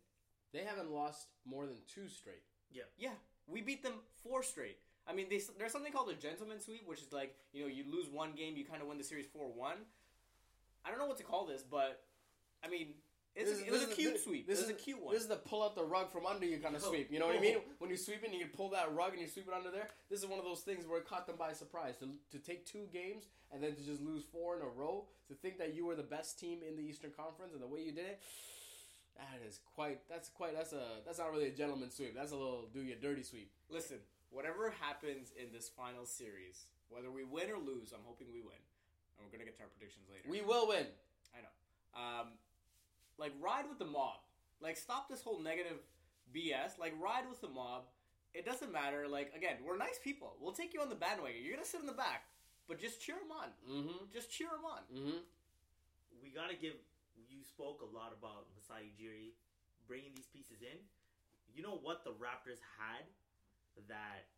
they 0.51 0.63
haven't 0.63 0.91
lost 0.91 1.27
more 1.45 1.65
than 1.65 1.77
two 1.87 2.09
straight. 2.09 2.43
Yeah. 2.71 2.83
Yeah, 2.97 3.17
we 3.47 3.61
beat 3.61 3.83
them 3.83 3.93
four 4.23 4.43
straight. 4.43 4.77
I 5.09 5.13
mean, 5.15 5.25
they, 5.29 5.41
there's 5.57 5.71
something 5.71 5.91
called 5.91 6.09
a 6.09 6.13
gentleman 6.13 6.59
sweep, 6.59 6.83
which 6.85 7.01
is 7.01 7.11
like 7.11 7.35
you 7.53 7.61
know 7.63 7.67
you 7.67 7.83
lose 7.89 8.07
one 8.09 8.33
game, 8.33 8.55
you 8.55 8.65
kind 8.65 8.81
of 8.81 8.87
win 8.87 8.97
the 8.97 9.03
series 9.03 9.25
four 9.25 9.51
one. 9.51 9.77
I 10.85 10.89
don't 10.89 10.99
know 10.99 11.07
what 11.07 11.17
to 11.17 11.23
call 11.23 11.45
this, 11.45 11.63
but 11.63 12.03
I 12.63 12.69
mean, 12.69 12.93
It's 13.35 13.49
This 13.49 13.59
a, 13.59 13.61
is- 13.61 13.67
it 13.67 13.71
was 13.71 13.83
a 13.83 13.87
cute 13.87 14.13
this- 14.13 14.23
sweep. 14.23 14.47
This 14.47 14.59
This 14.59 14.65
is 14.67 14.71
a 14.71 14.77
cute 14.77 15.01
one. 15.01 15.13
This 15.13 15.23
is 15.23 15.29
the 15.29 15.35
pull 15.37 15.63
out 15.63 15.75
the 15.75 15.83
rug 15.83 16.11
from 16.11 16.25
under 16.25 16.45
you 16.45 16.57
kind 16.57 16.75
of 16.75 16.83
Oh. 16.83 16.89
sweep. 16.89 17.11
You 17.11 17.19
know 17.19 17.27
what 17.27 17.35
I 17.35 17.39
oh. 17.39 17.41
mean? 17.41 17.55
Oh. 17.59 17.71
When 17.77 17.89
you 17.89 17.95
sweep 17.97 18.23
it 18.23 18.31
and 18.31 18.39
you 18.39 18.47
pull 18.47 18.69
that 18.71 18.93
rug 18.93 19.13
and 19.13 19.21
you 19.21 19.27
sweep 19.27 19.47
it 19.47 19.53
under 19.53 19.71
there. 19.71 19.87
This 20.09 20.19
is 20.19 20.25
one 20.25 20.39
of 20.39 20.45
those 20.45 20.61
things 20.61 20.85
where 20.87 20.99
it 20.99 21.07
caught 21.07 21.27
them 21.27 21.37
by 21.37 21.53
surprise. 21.53 21.95
To, 21.97 22.09
to 22.31 22.39
take 22.43 22.65
two 22.65 22.87
games 22.91 23.25
and 23.51 23.63
then 23.63 23.75
to 23.75 23.83
just 23.83 24.01
lose 24.01 24.23
four 24.31 24.55
in 24.57 24.61
a 24.61 24.67
row. 24.67 25.05
To 25.29 25.33
think 25.35 25.57
that 25.59 25.73
you 25.75 25.85
were 25.85 25.95
the 25.95 26.03
best 26.03 26.39
team 26.39 26.59
in 26.67 26.75
the 26.75 26.81
Eastern 26.83 27.11
Conference 27.11 27.53
and 27.53 27.61
the 27.61 27.67
way 27.67 27.81
you 27.81 27.91
did 27.91 28.05
it. 28.07 28.19
That 29.15 29.39
is 29.47 29.59
quite. 29.75 29.99
That's 30.09 30.29
quite. 30.29 30.55
That's 30.55 30.73
a. 30.73 30.83
That's 31.05 31.19
not 31.19 31.31
really 31.31 31.47
a 31.47 31.51
gentleman 31.51 31.91
sweep. 31.91 32.15
That's 32.15 32.31
a 32.31 32.35
little 32.35 32.67
do 32.73 32.81
you 32.81 32.95
dirty 32.95 33.23
sweep. 33.23 33.51
Listen, 33.69 33.97
whatever 34.29 34.73
happens 34.79 35.31
in 35.37 35.51
this 35.51 35.69
final 35.69 36.05
series, 36.05 36.65
whether 36.89 37.11
we 37.11 37.23
win 37.23 37.49
or 37.49 37.57
lose, 37.57 37.93
I'm 37.93 38.05
hoping 38.05 38.27
we 38.33 38.41
win. 38.41 38.57
And 39.17 39.25
we're 39.25 39.31
gonna 39.31 39.45
get 39.45 39.57
to 39.57 39.63
our 39.63 39.69
predictions 39.69 40.07
later. 40.09 40.29
We 40.29 40.41
will 40.41 40.67
win. 40.67 40.87
I 41.35 41.39
know. 41.43 41.53
Um, 41.93 42.27
like 43.17 43.33
ride 43.41 43.67
with 43.67 43.79
the 43.79 43.89
mob. 43.89 44.23
Like 44.61 44.77
stop 44.77 45.09
this 45.09 45.21
whole 45.21 45.39
negative 45.39 45.77
BS. 46.33 46.79
Like 46.79 46.93
ride 47.01 47.27
with 47.29 47.41
the 47.41 47.49
mob. 47.49 47.83
It 48.33 48.45
doesn't 48.45 48.71
matter. 48.71 49.07
Like 49.07 49.33
again, 49.35 49.57
we're 49.65 49.77
nice 49.77 49.99
people. 50.01 50.37
We'll 50.39 50.55
take 50.55 50.73
you 50.73 50.81
on 50.81 50.89
the 50.89 50.95
bandwagon. 50.95 51.41
You're 51.43 51.55
gonna 51.55 51.67
sit 51.67 51.81
in 51.81 51.87
the 51.87 51.97
back, 51.97 52.25
but 52.67 52.79
just 52.79 53.01
cheer 53.01 53.17
them 53.17 53.33
on. 53.33 53.49
Mm-hmm. 53.67 54.05
Just 54.13 54.31
cheer 54.31 54.49
them 54.49 54.65
on. 54.65 54.81
Mm-hmm. 54.87 55.19
we 56.23 56.29
gotta 56.29 56.55
give. 56.55 56.73
You 57.29 57.43
spoke 57.43 57.83
a 57.83 57.89
lot 57.95 58.15
about 58.15 58.47
Masai 58.55 58.89
Ujiri 58.95 59.35
bringing 59.85 60.11
these 60.15 60.29
pieces 60.31 60.61
in. 60.61 60.79
You 61.53 61.61
know 61.61 61.77
what 61.81 62.03
the 62.05 62.11
Raptors 62.11 62.61
had 62.79 63.03
that 63.87 64.29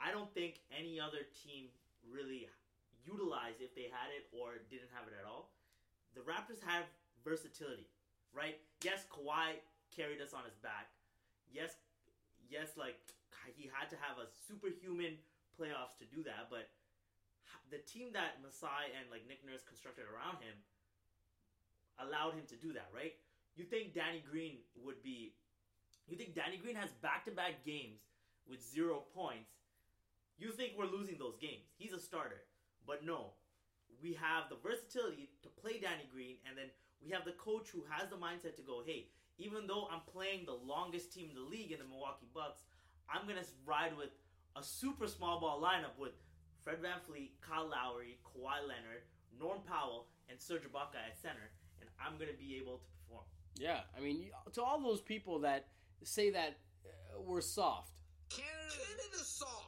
I 0.00 0.10
don't 0.10 0.32
think 0.34 0.60
any 0.72 1.00
other 1.00 1.26
team 1.44 1.72
really 2.04 2.48
utilized 3.04 3.60
if 3.60 3.74
they 3.76 3.88
had 3.92 4.12
it 4.12 4.28
or 4.32 4.60
didn't 4.68 4.90
have 4.96 5.08
it 5.08 5.14
at 5.16 5.24
all. 5.28 5.52
The 6.16 6.24
Raptors 6.24 6.62
have 6.64 6.84
versatility, 7.24 7.88
right? 8.32 8.56
Yes, 8.84 9.04
Kawhi 9.10 9.60
carried 9.92 10.20
us 10.20 10.32
on 10.32 10.44
his 10.44 10.56
back. 10.60 10.88
Yes, 11.52 11.76
yes, 12.48 12.76
like 12.76 12.96
he 13.56 13.68
had 13.68 13.90
to 13.92 13.98
have 14.00 14.16
a 14.16 14.26
superhuman 14.48 15.20
playoffs 15.54 15.96
to 16.00 16.06
do 16.08 16.24
that, 16.24 16.48
but 16.50 16.70
the 17.70 17.78
team 17.84 18.12
that 18.12 18.40
Masai 18.42 18.92
and 18.96 19.08
like 19.10 19.24
Nick 19.28 19.44
Nurse 19.44 19.62
constructed 19.64 20.04
around 20.08 20.42
him 20.42 20.56
allowed 22.02 22.34
him 22.34 22.46
to 22.50 22.56
do 22.58 22.72
that, 22.74 22.90
right? 22.90 23.14
You 23.54 23.64
think 23.64 23.94
Danny 23.94 24.22
Green 24.24 24.58
would 24.82 25.00
be 25.02 25.34
you 26.08 26.16
think 26.16 26.34
Danny 26.34 26.58
Green 26.60 26.76
has 26.76 26.90
back-to-back 27.00 27.64
games 27.64 28.02
with 28.48 28.62
0 28.62 29.04
points. 29.14 29.50
You 30.36 30.50
think 30.50 30.72
we're 30.76 30.86
losing 30.86 31.18
those 31.18 31.36
games. 31.40 31.64
He's 31.76 31.92
a 31.92 32.00
starter. 32.00 32.42
But 32.86 33.04
no. 33.04 33.32
We 34.02 34.14
have 34.14 34.50
the 34.50 34.56
versatility 34.56 35.30
to 35.42 35.48
play 35.48 35.78
Danny 35.80 36.08
Green 36.12 36.36
and 36.46 36.58
then 36.58 36.66
we 37.02 37.10
have 37.10 37.24
the 37.24 37.32
coach 37.32 37.68
who 37.68 37.84
has 37.90 38.08
the 38.08 38.16
mindset 38.16 38.56
to 38.56 38.62
go, 38.62 38.82
"Hey, 38.84 39.08
even 39.38 39.66
though 39.66 39.88
I'm 39.90 40.00
playing 40.00 40.46
the 40.46 40.54
longest 40.54 41.12
team 41.12 41.28
in 41.28 41.36
the 41.36 41.42
league 41.42 41.72
in 41.72 41.78
the 41.78 41.84
Milwaukee 41.84 42.28
Bucks, 42.32 42.64
I'm 43.08 43.26
going 43.26 43.38
to 43.38 43.46
ride 43.66 43.96
with 43.96 44.10
a 44.56 44.62
super 44.62 45.06
small 45.06 45.40
ball 45.40 45.60
lineup 45.60 45.98
with 45.98 46.12
Fred 46.62 46.78
VanVleet, 46.82 47.32
Kyle 47.40 47.68
Lowry, 47.68 48.18
Kawhi 48.24 48.60
Leonard, 48.62 49.02
Norm 49.38 49.60
Powell, 49.66 50.06
and 50.28 50.40
Serge 50.40 50.62
Ibaka 50.62 50.96
at 51.10 51.18
center, 51.20 51.50
and 51.80 51.90
I'm 52.00 52.18
gonna 52.18 52.38
be 52.38 52.56
able 52.56 52.78
to 52.78 52.84
perform. 53.02 53.24
Yeah, 53.56 53.80
I 53.96 54.00
mean, 54.00 54.30
to 54.52 54.62
all 54.62 54.80
those 54.80 55.00
people 55.02 55.40
that 55.40 55.68
say 56.02 56.30
that 56.30 56.58
uh, 56.86 57.20
we're 57.20 57.40
soft, 57.42 57.92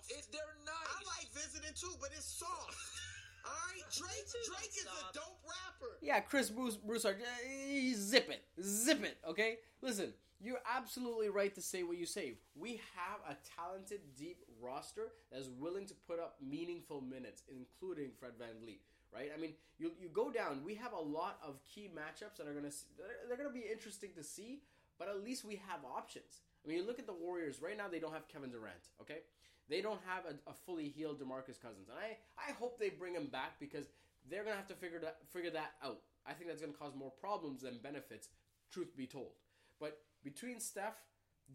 soft. 0.08 0.20
it, 0.20 0.26
they're 0.32 0.56
nice. 0.64 0.74
I 0.74 1.18
like 1.18 1.28
visiting 1.32 1.74
too, 1.74 1.94
but 2.00 2.10
it's 2.12 2.26
soft. 2.26 2.74
All 3.46 3.52
right, 3.70 3.86
Drake. 3.94 4.26
Drake 4.46 4.74
is 4.74 4.86
a 4.86 5.12
dope 5.12 5.38
rapper. 5.46 5.98
Yeah, 6.02 6.20
Chris 6.20 6.50
Bruce 6.50 6.76
Broussard, 6.76 7.16
uh, 7.20 7.94
zip 7.94 8.28
it, 8.30 8.42
zip 8.62 9.04
it. 9.04 9.18
Okay, 9.28 9.58
listen, 9.82 10.12
you're 10.40 10.60
absolutely 10.76 11.28
right 11.28 11.54
to 11.54 11.62
say 11.62 11.82
what 11.82 11.96
you 11.96 12.06
say. 12.06 12.34
We 12.54 12.80
have 12.96 13.20
a 13.28 13.36
talented, 13.56 14.00
deep 14.16 14.42
roster 14.60 15.12
that's 15.30 15.48
willing 15.48 15.86
to 15.86 15.94
put 16.06 16.18
up 16.18 16.36
meaningful 16.46 17.00
minutes, 17.00 17.42
including 17.48 18.10
Fred 18.18 18.32
VanVleet. 18.32 18.80
Right? 19.14 19.30
I 19.34 19.40
mean, 19.40 19.54
you 19.78 19.92
you 20.00 20.08
go 20.08 20.30
down. 20.30 20.60
We 20.64 20.74
have 20.74 20.92
a 20.92 21.00
lot 21.00 21.38
of 21.46 21.62
key 21.62 21.88
matchups 21.88 22.36
that 22.38 22.48
are 22.48 22.52
gonna 22.52 22.72
they're, 22.98 23.06
they're 23.28 23.36
gonna 23.36 23.50
be 23.54 23.64
interesting 23.70 24.10
to 24.16 24.24
see. 24.24 24.62
But 24.98 25.08
at 25.08 25.22
least 25.22 25.44
we 25.44 25.56
have 25.68 25.80
options. 25.84 26.40
I 26.64 26.68
mean, 26.68 26.78
you 26.78 26.86
look 26.86 26.98
at 26.98 27.06
the 27.06 27.12
Warriors 27.14 27.60
right 27.62 27.76
now. 27.76 27.84
They 27.88 27.98
don't 27.98 28.12
have 28.12 28.28
Kevin 28.28 28.50
Durant. 28.50 28.90
Okay, 29.00 29.20
they 29.68 29.80
don't 29.80 30.00
have 30.06 30.24
a, 30.26 30.50
a 30.50 30.54
fully 30.66 30.88
healed 30.88 31.20
DeMarcus 31.20 31.60
Cousins, 31.60 31.88
and 31.88 31.98
I 31.98 32.16
I 32.38 32.52
hope 32.52 32.78
they 32.78 32.90
bring 32.90 33.14
him 33.14 33.26
back 33.26 33.58
because 33.60 33.86
they're 34.30 34.44
gonna 34.44 34.56
have 34.56 34.68
to 34.68 34.74
figure 34.74 35.00
that 35.00 35.18
figure 35.32 35.50
that 35.50 35.72
out. 35.84 36.00
I 36.26 36.32
think 36.32 36.48
that's 36.48 36.60
gonna 36.60 36.72
cause 36.72 36.92
more 36.96 37.10
problems 37.20 37.62
than 37.62 37.78
benefits. 37.82 38.28
Truth 38.72 38.96
be 38.96 39.06
told, 39.06 39.32
but 39.80 39.98
between 40.24 40.58
Steph, 40.60 40.96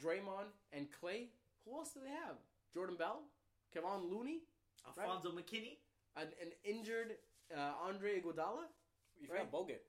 Draymond, 0.02 0.48
and 0.72 0.88
Klay, 1.02 1.28
who 1.66 1.78
else 1.78 1.92
do 1.94 2.00
they 2.04 2.10
have? 2.12 2.36
Jordan 2.74 2.96
Bell, 2.96 3.22
Kevon 3.76 4.10
Looney, 4.10 4.40
Alfonzo 4.88 5.32
McKinnie. 5.32 5.78
an, 6.16 6.28
an 6.42 6.52
injured 6.64 7.16
uh, 7.56 7.72
Andre 7.86 8.20
Iguodala. 8.22 8.64
You 9.20 9.28
Right. 9.30 9.42
forgot 9.42 9.52
Bogut. 9.52 9.82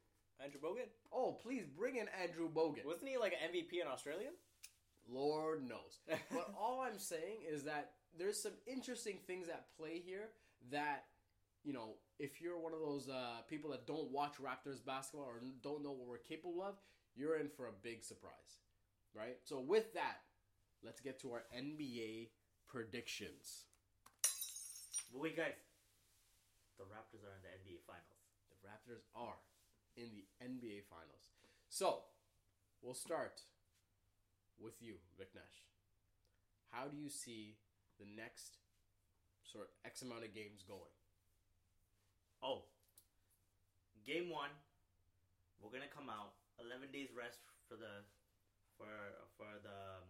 Andrew 0.43 0.61
Bogut? 0.61 0.89
Oh, 1.13 1.39
please 1.41 1.65
bring 1.65 1.97
in 1.97 2.07
Andrew 2.21 2.49
Bogut. 2.51 2.85
Wasn't 2.85 3.09
he 3.09 3.17
like 3.17 3.33
an 3.33 3.53
MVP 3.55 3.81
in 3.81 3.87
Australia? 3.87 4.31
Lord 5.09 5.67
knows. 5.69 6.01
but 6.33 6.53
all 6.59 6.81
I'm 6.81 6.99
saying 6.99 7.39
is 7.49 7.63
that 7.65 7.93
there's 8.19 8.41
some 8.41 8.53
interesting 8.67 9.19
things 9.27 9.49
at 9.49 9.67
play 9.77 10.03
here 10.05 10.29
that, 10.71 11.05
you 11.65 11.73
know, 11.73 11.95
if 12.19 12.41
you're 12.41 12.59
one 12.59 12.73
of 12.73 12.81
those 12.81 13.09
uh, 13.09 13.43
people 13.49 13.71
that 13.71 13.87
don't 13.87 14.11
watch 14.11 14.35
Raptors 14.41 14.85
basketball 14.85 15.27
or 15.27 15.41
don't 15.63 15.83
know 15.83 15.93
what 15.93 16.07
we're 16.07 16.19
capable 16.19 16.63
of, 16.63 16.75
you're 17.15 17.37
in 17.39 17.49
for 17.49 17.67
a 17.67 17.73
big 17.83 18.03
surprise. 18.05 18.61
Right? 19.15 19.37
So, 19.45 19.61
with 19.61 19.93
that, 19.95 20.19
let's 20.83 21.01
get 21.01 21.21
to 21.21 21.33
our 21.33 21.43
NBA 21.55 22.29
predictions. 22.67 23.65
But 25.13 25.21
wait, 25.21 25.37
guys, 25.37 25.53
the 26.79 26.85
Raptors 26.85 27.25
are 27.25 27.35
in 27.37 27.43
the 27.45 27.53
NBA 27.53 27.85
Finals. 27.87 28.25
The 28.49 28.59
Raptors 28.65 29.05
are 29.15 29.37
in 29.97 30.09
the 30.13 30.25
NBA 30.43 30.85
Finals. 30.89 31.29
So, 31.69 32.05
we'll 32.81 32.95
start 32.95 33.43
with 34.59 34.81
you, 34.81 34.95
Viknesh. 35.21 35.67
How 36.71 36.89
do 36.89 36.97
you 36.97 37.09
see 37.09 37.57
the 38.01 38.09
next 38.09 38.61
sort 39.43 39.69
of 39.69 39.73
X 39.85 40.03
amount 40.03 40.25
of 40.25 40.33
games 40.33 40.65
going? 40.65 40.95
Oh, 42.43 42.67
game 44.03 44.31
one, 44.31 44.51
we're 45.61 45.71
gonna 45.71 45.91
come 45.91 46.11
out. 46.11 46.35
Eleven 46.61 46.91
days 46.93 47.11
rest 47.15 47.45
for 47.69 47.77
the 47.79 48.05
for 48.77 48.91
for 49.39 49.49
the 49.63 50.03
um, 50.03 50.07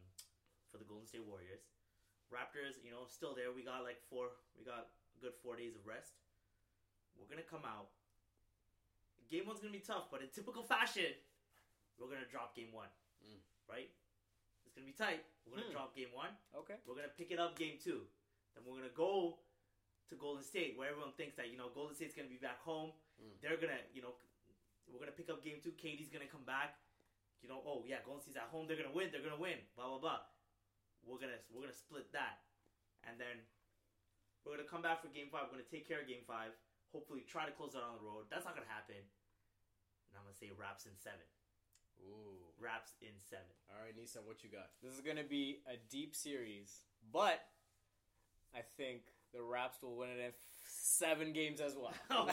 for 0.70 0.78
the 0.78 0.88
Golden 0.88 1.06
State 1.06 1.24
Warriors. 1.28 1.62
Raptors, 2.32 2.80
you 2.80 2.88
know, 2.88 3.04
still 3.04 3.36
there. 3.36 3.52
We 3.52 3.60
got 3.60 3.84
like 3.84 4.00
four. 4.08 4.32
We 4.56 4.64
got 4.64 4.88
a 4.88 5.18
good 5.20 5.36
four 5.44 5.60
days 5.60 5.76
of 5.76 5.84
rest. 5.84 6.16
We're 7.18 7.28
gonna 7.28 7.44
come 7.44 7.68
out. 7.68 7.92
Game 9.28 9.44
one's 9.44 9.60
gonna 9.60 9.76
be 9.76 9.84
tough, 9.84 10.08
but 10.08 10.24
in 10.24 10.32
typical 10.32 10.64
fashion, 10.64 11.12
we're 12.00 12.08
gonna 12.08 12.28
drop 12.28 12.56
game 12.56 12.72
one. 12.72 12.88
Mm. 13.20 13.40
Right? 13.68 13.92
It's 14.72 14.80
gonna 14.80 14.88
be 14.88 14.96
tight. 14.96 15.20
We're 15.44 15.60
gonna 15.60 15.68
Hmm. 15.68 15.72
drop 15.76 15.92
game 15.94 16.12
one. 16.16 16.32
Okay. 16.54 16.80
We're 16.88 16.94
gonna 16.96 17.12
pick 17.12 17.28
it 17.30 17.38
up 17.38 17.56
game 17.60 17.76
two. 17.78 18.08
Then 18.56 18.64
we're 18.64 18.76
gonna 18.80 18.88
go 18.96 19.38
to 20.08 20.16
Golden 20.16 20.42
State, 20.42 20.76
where 20.80 20.88
everyone 20.88 21.12
thinks 21.12 21.36
that 21.36 21.50
you 21.52 21.58
know 21.60 21.68
Golden 21.68 21.94
State's 21.94 22.14
gonna 22.16 22.28
be 22.32 22.38
back 22.40 22.60
home. 22.64 22.92
Mm. 23.20 23.40
They're 23.40 23.56
gonna, 23.60 23.78
you 23.92 24.00
know, 24.00 24.16
we're 24.88 24.98
gonna 24.98 25.12
pick 25.12 25.28
up 25.28 25.44
game 25.44 25.60
two. 25.60 25.72
KD's 25.72 26.08
gonna 26.08 26.26
come 26.26 26.44
back. 26.44 26.80
You 27.42 27.48
know, 27.52 27.60
oh 27.66 27.84
yeah, 27.84 28.00
Golden 28.02 28.22
State's 28.22 28.36
at 28.40 28.48
home. 28.48 28.66
They're 28.66 28.76
gonna 28.80 28.92
win. 28.92 29.10
They're 29.12 29.20
gonna 29.22 29.36
win. 29.36 29.58
Blah 29.76 29.88
blah 29.88 29.98
blah. 29.98 30.20
We're 31.04 31.18
gonna 31.18 31.38
we're 31.50 31.60
gonna 31.68 31.72
split 31.76 32.10
that, 32.12 32.40
and 33.04 33.20
then 33.20 33.44
we're 34.44 34.56
gonna 34.56 34.68
come 34.68 34.80
back 34.80 35.02
for 35.02 35.08
game 35.08 35.28
five. 35.28 35.44
We're 35.52 35.58
gonna 35.58 35.64
take 35.68 35.86
care 35.86 36.00
of 36.00 36.06
game 36.08 36.24
five. 36.24 36.56
Hopefully, 36.92 37.22
try 37.22 37.44
to 37.44 37.52
close 37.52 37.74
it 37.74 37.82
on 37.82 37.94
the 37.96 38.00
road. 38.04 38.30
That's 38.30 38.44
not 38.46 38.54
gonna 38.54 38.68
happen. 38.68 38.96
And 38.96 40.16
I'm 40.16 40.24
gonna 40.24 40.34
say 40.34 40.50
Raps 40.50 40.86
in 40.86 40.96
seven. 40.96 41.26
Ooh. 42.08 42.38
Raps 42.60 42.92
in 43.00 43.08
seven. 43.28 43.44
All 43.70 43.76
right, 43.84 43.96
Nissan, 43.96 44.24
what 44.26 44.42
you 44.44 44.50
got? 44.50 44.68
This 44.82 44.92
is 44.92 45.00
gonna 45.00 45.24
be 45.24 45.58
a 45.66 45.76
deep 45.90 46.14
series, 46.14 46.82
but 47.12 47.40
I 48.54 48.60
think 48.76 49.02
the 49.34 49.42
Raps 49.42 49.82
will 49.82 49.96
win 49.96 50.10
it 50.10 50.18
in 50.20 50.26
f- 50.28 50.34
seven 50.68 51.32
games 51.32 51.60
as 51.60 51.74
well. 51.76 51.94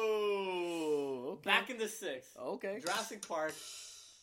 Oh, 0.00 1.38
okay. 1.38 1.42
Back 1.44 1.70
in 1.70 1.78
the 1.78 1.88
sixth, 1.88 2.36
okay. 2.38 2.80
Jurassic 2.84 3.26
Park, 3.26 3.54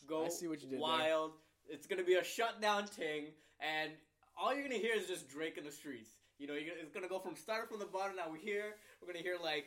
go 0.06 0.26
I 0.26 0.28
see 0.28 0.46
what 0.48 0.60
you 0.62 0.68
did 0.68 0.78
there. 0.78 0.80
wild. 0.80 1.32
It's 1.68 1.86
gonna 1.86 2.04
be 2.04 2.14
a 2.14 2.24
shutdown 2.24 2.86
ting, 2.86 3.26
and 3.60 3.90
all 4.38 4.54
you're 4.54 4.62
gonna 4.62 4.76
hear 4.80 4.94
is 4.94 5.06
just 5.06 5.28
Drake 5.28 5.58
in 5.58 5.64
the 5.64 5.72
streets. 5.72 6.10
You 6.38 6.46
know, 6.46 6.52
gonna, 6.54 6.66
it's 6.82 6.92
gonna 6.92 7.08
go 7.08 7.18
from 7.18 7.34
start 7.36 7.68
from 7.68 7.78
the 7.80 7.86
bottom. 7.86 8.14
Now 8.16 8.30
we 8.30 8.38
hear 8.38 8.76
we're 9.00 9.08
gonna 9.12 9.22
hear 9.24 9.36
like 9.42 9.66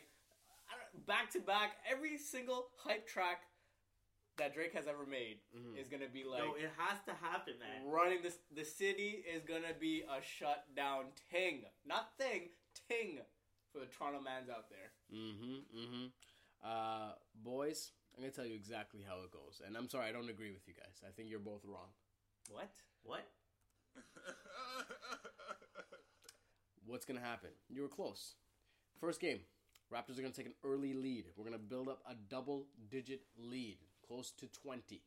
back 1.06 1.30
to 1.32 1.40
back 1.40 1.72
every 1.90 2.16
single 2.16 2.68
hype 2.78 3.06
track 3.08 3.42
that 4.40 4.52
Drake 4.54 4.72
has 4.74 4.86
ever 4.88 5.04
made 5.06 5.38
Mhm. 5.54 5.76
is 5.78 5.88
gonna 5.88 6.08
be 6.08 6.24
like 6.24 6.42
Yo, 6.42 6.54
it 6.54 6.70
has 6.76 6.98
to 7.04 7.14
happen, 7.14 7.58
man. 7.58 7.86
running 7.86 8.22
this. 8.22 8.38
The 8.50 8.64
city 8.64 9.22
is 9.28 9.44
gonna 9.44 9.74
be 9.74 10.02
a 10.02 10.20
shutdown 10.20 11.12
ting, 11.30 11.64
not 11.84 12.16
thing, 12.16 12.50
ting 12.88 13.20
for 13.72 13.78
the 13.80 13.86
Toronto 13.86 14.20
mans 14.20 14.48
out 14.48 14.68
there. 14.70 14.92
Mm-hmm. 15.12 15.78
Mm-hmm. 15.78 16.06
Uh, 16.62 17.14
boys, 17.34 17.92
I'm 18.14 18.20
gonna 18.22 18.32
tell 18.32 18.46
you 18.46 18.54
exactly 18.54 19.02
how 19.02 19.20
it 19.22 19.30
goes, 19.30 19.60
and 19.64 19.76
I'm 19.76 19.88
sorry 19.88 20.08
I 20.08 20.12
don't 20.12 20.28
agree 20.28 20.52
with 20.52 20.66
you 20.66 20.74
guys. 20.74 21.00
I 21.06 21.10
think 21.12 21.28
you're 21.30 21.38
both 21.38 21.64
wrong. 21.64 21.92
What? 22.48 22.70
What? 23.02 23.24
What's 26.86 27.04
gonna 27.04 27.20
happen? 27.20 27.50
You 27.68 27.82
were 27.82 27.88
close. 27.88 28.34
First 28.98 29.20
game, 29.20 29.40
Raptors 29.92 30.18
are 30.18 30.22
gonna 30.22 30.32
take 30.34 30.46
an 30.46 30.54
early 30.64 30.92
lead. 30.94 31.26
We're 31.36 31.44
gonna 31.44 31.58
build 31.58 31.88
up 31.88 32.02
a 32.06 32.14
double-digit 32.14 33.22
lead, 33.36 33.78
close 34.10 34.32
to 34.32 34.46
20. 34.46 35.00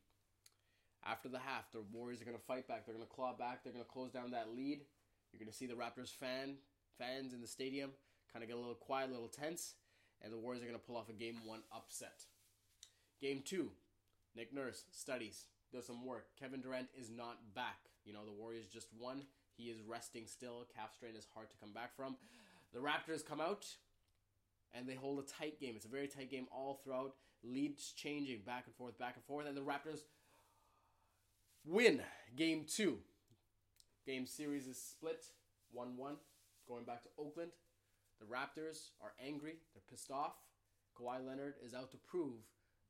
After 1.04 1.28
the 1.28 1.38
half, 1.38 1.70
the 1.72 1.82
Warriors 1.92 2.22
are 2.22 2.24
gonna 2.24 2.38
fight 2.38 2.66
back. 2.66 2.86
They're 2.86 2.94
gonna 2.94 3.04
claw 3.04 3.36
back. 3.36 3.62
They're 3.62 3.72
gonna 3.72 3.84
close 3.84 4.10
down 4.10 4.30
that 4.30 4.54
lead. 4.56 4.80
You're 5.30 5.38
gonna 5.38 5.52
see 5.52 5.66
the 5.66 5.74
Raptors 5.74 6.08
fan 6.08 6.56
fans 6.96 7.34
in 7.34 7.42
the 7.42 7.46
stadium 7.46 7.90
kind 8.32 8.42
of 8.42 8.48
get 8.48 8.56
a 8.56 8.60
little 8.60 8.74
quiet, 8.74 9.10
a 9.10 9.12
little 9.12 9.28
tense, 9.28 9.74
and 10.22 10.32
the 10.32 10.38
Warriors 10.38 10.62
are 10.62 10.66
gonna 10.66 10.78
pull 10.78 10.96
off 10.96 11.10
a 11.10 11.12
game 11.12 11.36
one 11.44 11.60
upset. 11.70 12.24
Game 13.20 13.42
two, 13.44 13.70
Nick 14.34 14.54
Nurse 14.54 14.84
studies, 14.90 15.44
does 15.70 15.86
some 15.86 16.06
work. 16.06 16.28
Kevin 16.40 16.62
Durant 16.62 16.88
is 16.98 17.10
not 17.10 17.54
back. 17.54 17.90
You 18.06 18.14
know, 18.14 18.24
the 18.24 18.32
Warriors 18.32 18.68
just 18.68 18.88
won. 18.98 19.26
He 19.56 19.64
is 19.64 19.82
resting 19.86 20.26
still. 20.26 20.66
Calf 20.74 20.94
strain 20.94 21.14
is 21.14 21.26
hard 21.34 21.50
to 21.50 21.56
come 21.58 21.74
back 21.74 21.94
from. 21.94 22.16
The 22.72 22.80
Raptors 22.80 23.24
come 23.24 23.40
out 23.40 23.66
and 24.74 24.88
they 24.88 24.94
hold 24.94 25.18
a 25.18 25.22
tight 25.22 25.58
game. 25.60 25.74
It's 25.76 25.86
a 25.86 25.88
very 25.88 26.08
tight 26.08 26.30
game 26.30 26.46
all 26.52 26.80
throughout. 26.82 27.14
Leads 27.42 27.92
changing 27.92 28.40
back 28.44 28.64
and 28.66 28.74
forth, 28.74 28.98
back 28.98 29.14
and 29.16 29.24
forth, 29.24 29.46
and 29.46 29.56
the 29.56 29.60
Raptors 29.60 30.00
win 31.64 32.00
game 32.36 32.64
two. 32.66 32.98
Game 34.06 34.26
series 34.26 34.66
is 34.66 34.78
split 34.78 35.24
1 35.72 35.96
1, 35.96 36.14
going 36.68 36.84
back 36.84 37.02
to 37.02 37.08
Oakland. 37.18 37.52
The 38.20 38.26
Raptors 38.26 38.90
are 39.00 39.12
angry, 39.24 39.56
they're 39.74 39.82
pissed 39.90 40.10
off. 40.10 40.34
Kawhi 40.98 41.26
Leonard 41.26 41.54
is 41.64 41.74
out 41.74 41.90
to 41.90 41.96
prove 41.96 42.34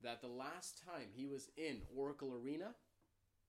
that 0.03 0.21
the 0.21 0.29
last 0.29 0.83
time 0.85 1.09
he 1.15 1.27
was 1.27 1.49
in 1.57 1.81
Oracle 1.97 2.35
Arena, 2.35 2.75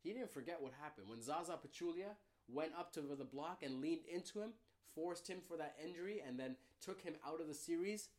he 0.01 0.13
didn't 0.13 0.33
forget 0.33 0.61
what 0.61 0.73
happened. 0.81 1.07
When 1.09 1.21
Zaza 1.21 1.53
Pachulia 1.53 2.15
went 2.47 2.71
up 2.77 2.93
to 2.93 3.01
the 3.01 3.25
block 3.25 3.63
and 3.63 3.81
leaned 3.81 4.05
into 4.11 4.39
him, 4.39 4.53
forced 4.93 5.27
him 5.27 5.39
for 5.45 5.57
that 5.57 5.75
injury, 5.83 6.21
and 6.25 6.39
then 6.39 6.55
took 6.81 7.01
him 7.01 7.15
out 7.27 7.41
of 7.41 7.47
the 7.47 7.53
series, 7.53 8.09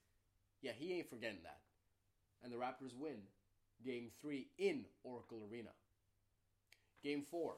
yeah, 0.62 0.72
he 0.76 0.94
ain't 0.94 1.10
forgetting 1.10 1.42
that. 1.44 1.60
And 2.42 2.52
the 2.52 2.56
Raptors 2.56 2.96
win 2.96 3.16
game 3.84 4.10
three 4.20 4.48
in 4.58 4.84
Oracle 5.04 5.40
Arena. 5.50 5.70
Game 7.02 7.22
four, 7.22 7.54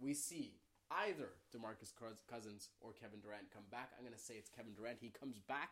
we 0.00 0.14
see 0.14 0.54
either 0.90 1.30
DeMarcus 1.54 1.92
Cousins 2.30 2.70
or 2.80 2.92
Kevin 2.92 3.20
Durant 3.20 3.50
come 3.52 3.64
back. 3.70 3.90
I'm 3.96 4.04
going 4.04 4.16
to 4.16 4.20
say 4.20 4.34
it's 4.34 4.50
Kevin 4.50 4.74
Durant. 4.74 4.98
He 5.00 5.08
comes 5.08 5.38
back. 5.38 5.70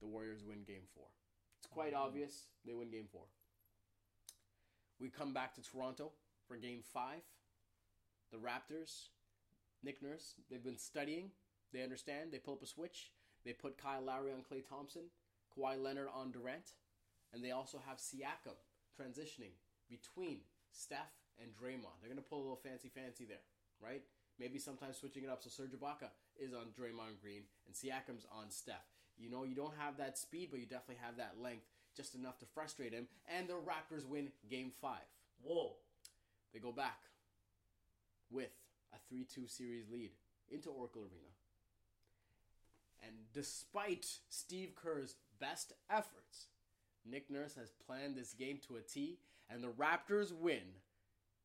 The 0.00 0.06
Warriors 0.06 0.42
win 0.46 0.64
game 0.66 0.86
four. 0.94 1.06
It's 1.58 1.68
quite 1.72 1.94
mm-hmm. 1.94 2.02
obvious 2.02 2.46
they 2.66 2.74
win 2.74 2.90
game 2.90 3.06
four. 3.10 3.24
We 5.00 5.08
come 5.08 5.32
back 5.32 5.54
to 5.54 5.62
Toronto 5.62 6.12
for 6.46 6.56
game 6.56 6.82
five. 6.92 7.22
The 8.32 8.38
Raptors, 8.38 9.08
Nick 9.82 10.02
Nurse, 10.02 10.34
they've 10.50 10.62
been 10.62 10.78
studying. 10.78 11.30
They 11.72 11.82
understand. 11.82 12.32
They 12.32 12.38
pull 12.38 12.54
up 12.54 12.62
a 12.62 12.66
switch. 12.66 13.10
They 13.44 13.52
put 13.52 13.78
Kyle 13.78 14.02
Lowry 14.02 14.32
on 14.32 14.40
Klay 14.40 14.66
Thompson, 14.66 15.02
Kawhi 15.56 15.80
Leonard 15.80 16.08
on 16.14 16.32
Durant, 16.32 16.72
and 17.32 17.44
they 17.44 17.50
also 17.50 17.80
have 17.86 17.98
Siakam 17.98 18.56
transitioning 18.98 19.52
between 19.88 20.40
Steph 20.72 21.12
and 21.40 21.50
Draymond. 21.52 22.00
They're 22.00 22.10
gonna 22.10 22.22
pull 22.22 22.38
a 22.38 22.46
little 22.46 22.60
fancy 22.62 22.88
fancy 22.88 23.24
there, 23.24 23.44
right? 23.82 24.02
Maybe 24.38 24.58
sometimes 24.58 24.96
switching 24.96 25.24
it 25.24 25.30
up 25.30 25.42
so 25.42 25.50
Serge 25.50 25.72
Ibaka 25.72 26.08
is 26.36 26.52
on 26.52 26.72
Draymond 26.78 27.20
Green 27.22 27.42
and 27.66 27.74
Siakam's 27.74 28.26
on 28.32 28.50
Steph. 28.50 28.86
You 29.16 29.30
know, 29.30 29.44
you 29.44 29.54
don't 29.54 29.74
have 29.78 29.96
that 29.98 30.18
speed, 30.18 30.48
but 30.50 30.58
you 30.58 30.66
definitely 30.66 31.02
have 31.04 31.16
that 31.18 31.36
length, 31.40 31.66
just 31.96 32.14
enough 32.14 32.38
to 32.38 32.46
frustrate 32.46 32.92
him. 32.92 33.06
And 33.28 33.48
the 33.48 33.54
Raptors 33.54 34.06
win 34.06 34.32
Game 34.50 34.72
Five. 34.80 35.06
Whoa. 35.42 35.76
They 36.52 36.58
go 36.58 36.72
back 36.72 36.98
with 38.30 38.50
a 38.92 38.96
3 39.08 39.24
2 39.24 39.46
series 39.46 39.88
lead 39.90 40.10
into 40.50 40.70
Oracle 40.70 41.02
Arena. 41.02 41.30
And 43.06 43.16
despite 43.32 44.06
Steve 44.28 44.74
Kerr's 44.74 45.16
best 45.40 45.72
efforts, 45.90 46.46
Nick 47.04 47.30
Nurse 47.30 47.54
has 47.56 47.70
planned 47.86 48.16
this 48.16 48.32
game 48.32 48.58
to 48.66 48.76
a 48.76 48.80
T, 48.80 49.18
and 49.50 49.62
the 49.62 49.68
Raptors 49.68 50.32
win 50.32 50.62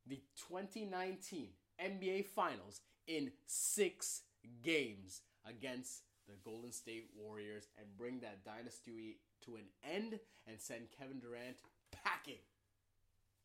the 0.08 0.22
2019 0.48 1.50
NBA 1.84 2.26
Finals 2.26 2.82
in 3.08 3.32
six 3.46 4.22
games 4.64 5.22
against 5.48 6.04
the 6.28 6.36
Golden 6.44 6.72
State 6.72 7.10
Warriors 7.18 7.68
and 7.78 7.88
bring 7.98 8.20
that 8.20 8.46
dynasty 8.46 9.18
to 9.46 9.56
an 9.56 9.66
end 9.84 10.20
and 10.48 10.60
send 10.60 10.92
Kevin 10.98 11.20
Durant 11.20 11.58
packing. 11.92 12.42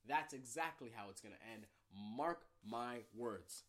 That's 0.07 0.35
exactly 0.35 0.91
how 0.95 1.07
it's 1.11 1.21
going 1.21 1.35
to 1.35 1.53
end. 1.53 1.65
Mark 2.17 2.43
my 2.65 2.99
words. 3.17 3.63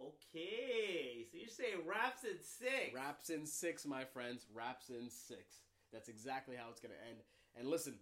Okay, 0.00 1.26
so 1.30 1.36
you're 1.36 1.48
saying 1.48 1.84
Raps 1.86 2.24
in 2.24 2.40
six. 2.40 2.94
Raps 2.94 3.28
in 3.28 3.44
six, 3.44 3.84
my 3.84 4.04
friends. 4.04 4.46
Raps 4.54 4.88
in 4.88 5.10
six. 5.10 5.60
That's 5.92 6.08
exactly 6.08 6.56
how 6.56 6.70
it's 6.70 6.80
going 6.80 6.94
to 6.94 7.08
end. 7.08 7.20
And 7.58 7.68
listen, 7.68 7.94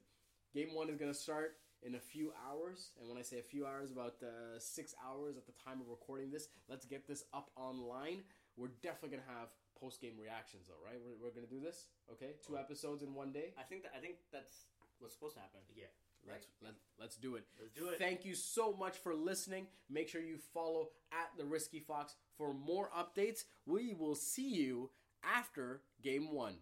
game 0.54 0.74
one 0.74 0.90
is 0.90 0.96
going 0.96 1.10
to 1.10 1.18
start 1.18 1.56
in 1.82 1.96
a 1.96 2.00
few 2.00 2.32
hours. 2.46 2.90
And 3.00 3.08
when 3.08 3.18
I 3.18 3.22
say 3.22 3.38
a 3.38 3.42
few 3.42 3.66
hours, 3.66 3.90
about 3.90 4.14
uh, 4.22 4.58
six 4.58 4.94
hours 5.02 5.36
at 5.36 5.46
the 5.46 5.56
time 5.64 5.80
of 5.80 5.88
recording 5.88 6.30
this. 6.30 6.48
Let's 6.68 6.86
get 6.86 7.08
this 7.08 7.24
up 7.34 7.50
online. 7.56 8.22
We're 8.56 8.74
definitely 8.82 9.18
going 9.18 9.26
to 9.26 9.34
have 9.34 9.50
post 9.78 10.00
game 10.00 10.14
reactions, 10.20 10.66
though, 10.68 10.82
right? 10.84 10.98
We're, 11.02 11.18
we're 11.18 11.34
going 11.34 11.46
to 11.46 11.52
do 11.52 11.60
this, 11.60 11.86
okay? 12.12 12.38
Two 12.46 12.58
episodes 12.58 13.02
in 13.02 13.14
one 13.14 13.32
day. 13.32 13.54
I 13.58 13.62
think 13.62 13.82
that 13.82 13.92
I 13.96 14.00
think 14.00 14.22
that's 14.32 14.66
what's 14.98 15.14
supposed 15.14 15.34
to 15.34 15.40
happen. 15.40 15.60
Yeah. 15.74 15.90
Let's 16.26 16.46
let, 16.62 16.74
let's 17.00 17.16
do 17.16 17.36
it. 17.36 17.44
Let's 17.58 17.72
do 17.72 17.88
it. 17.88 17.98
Thank 17.98 18.24
you 18.24 18.34
so 18.34 18.74
much 18.78 18.96
for 18.98 19.14
listening. 19.14 19.66
Make 19.90 20.08
sure 20.08 20.20
you 20.20 20.38
follow 20.52 20.88
at 21.12 21.30
the 21.38 21.44
Risky 21.44 21.80
Fox 21.80 22.14
for 22.36 22.52
more 22.52 22.90
updates. 22.96 23.44
We 23.66 23.94
will 23.94 24.14
see 24.14 24.48
you 24.48 24.90
after 25.24 25.82
game 26.02 26.32
one. 26.32 26.54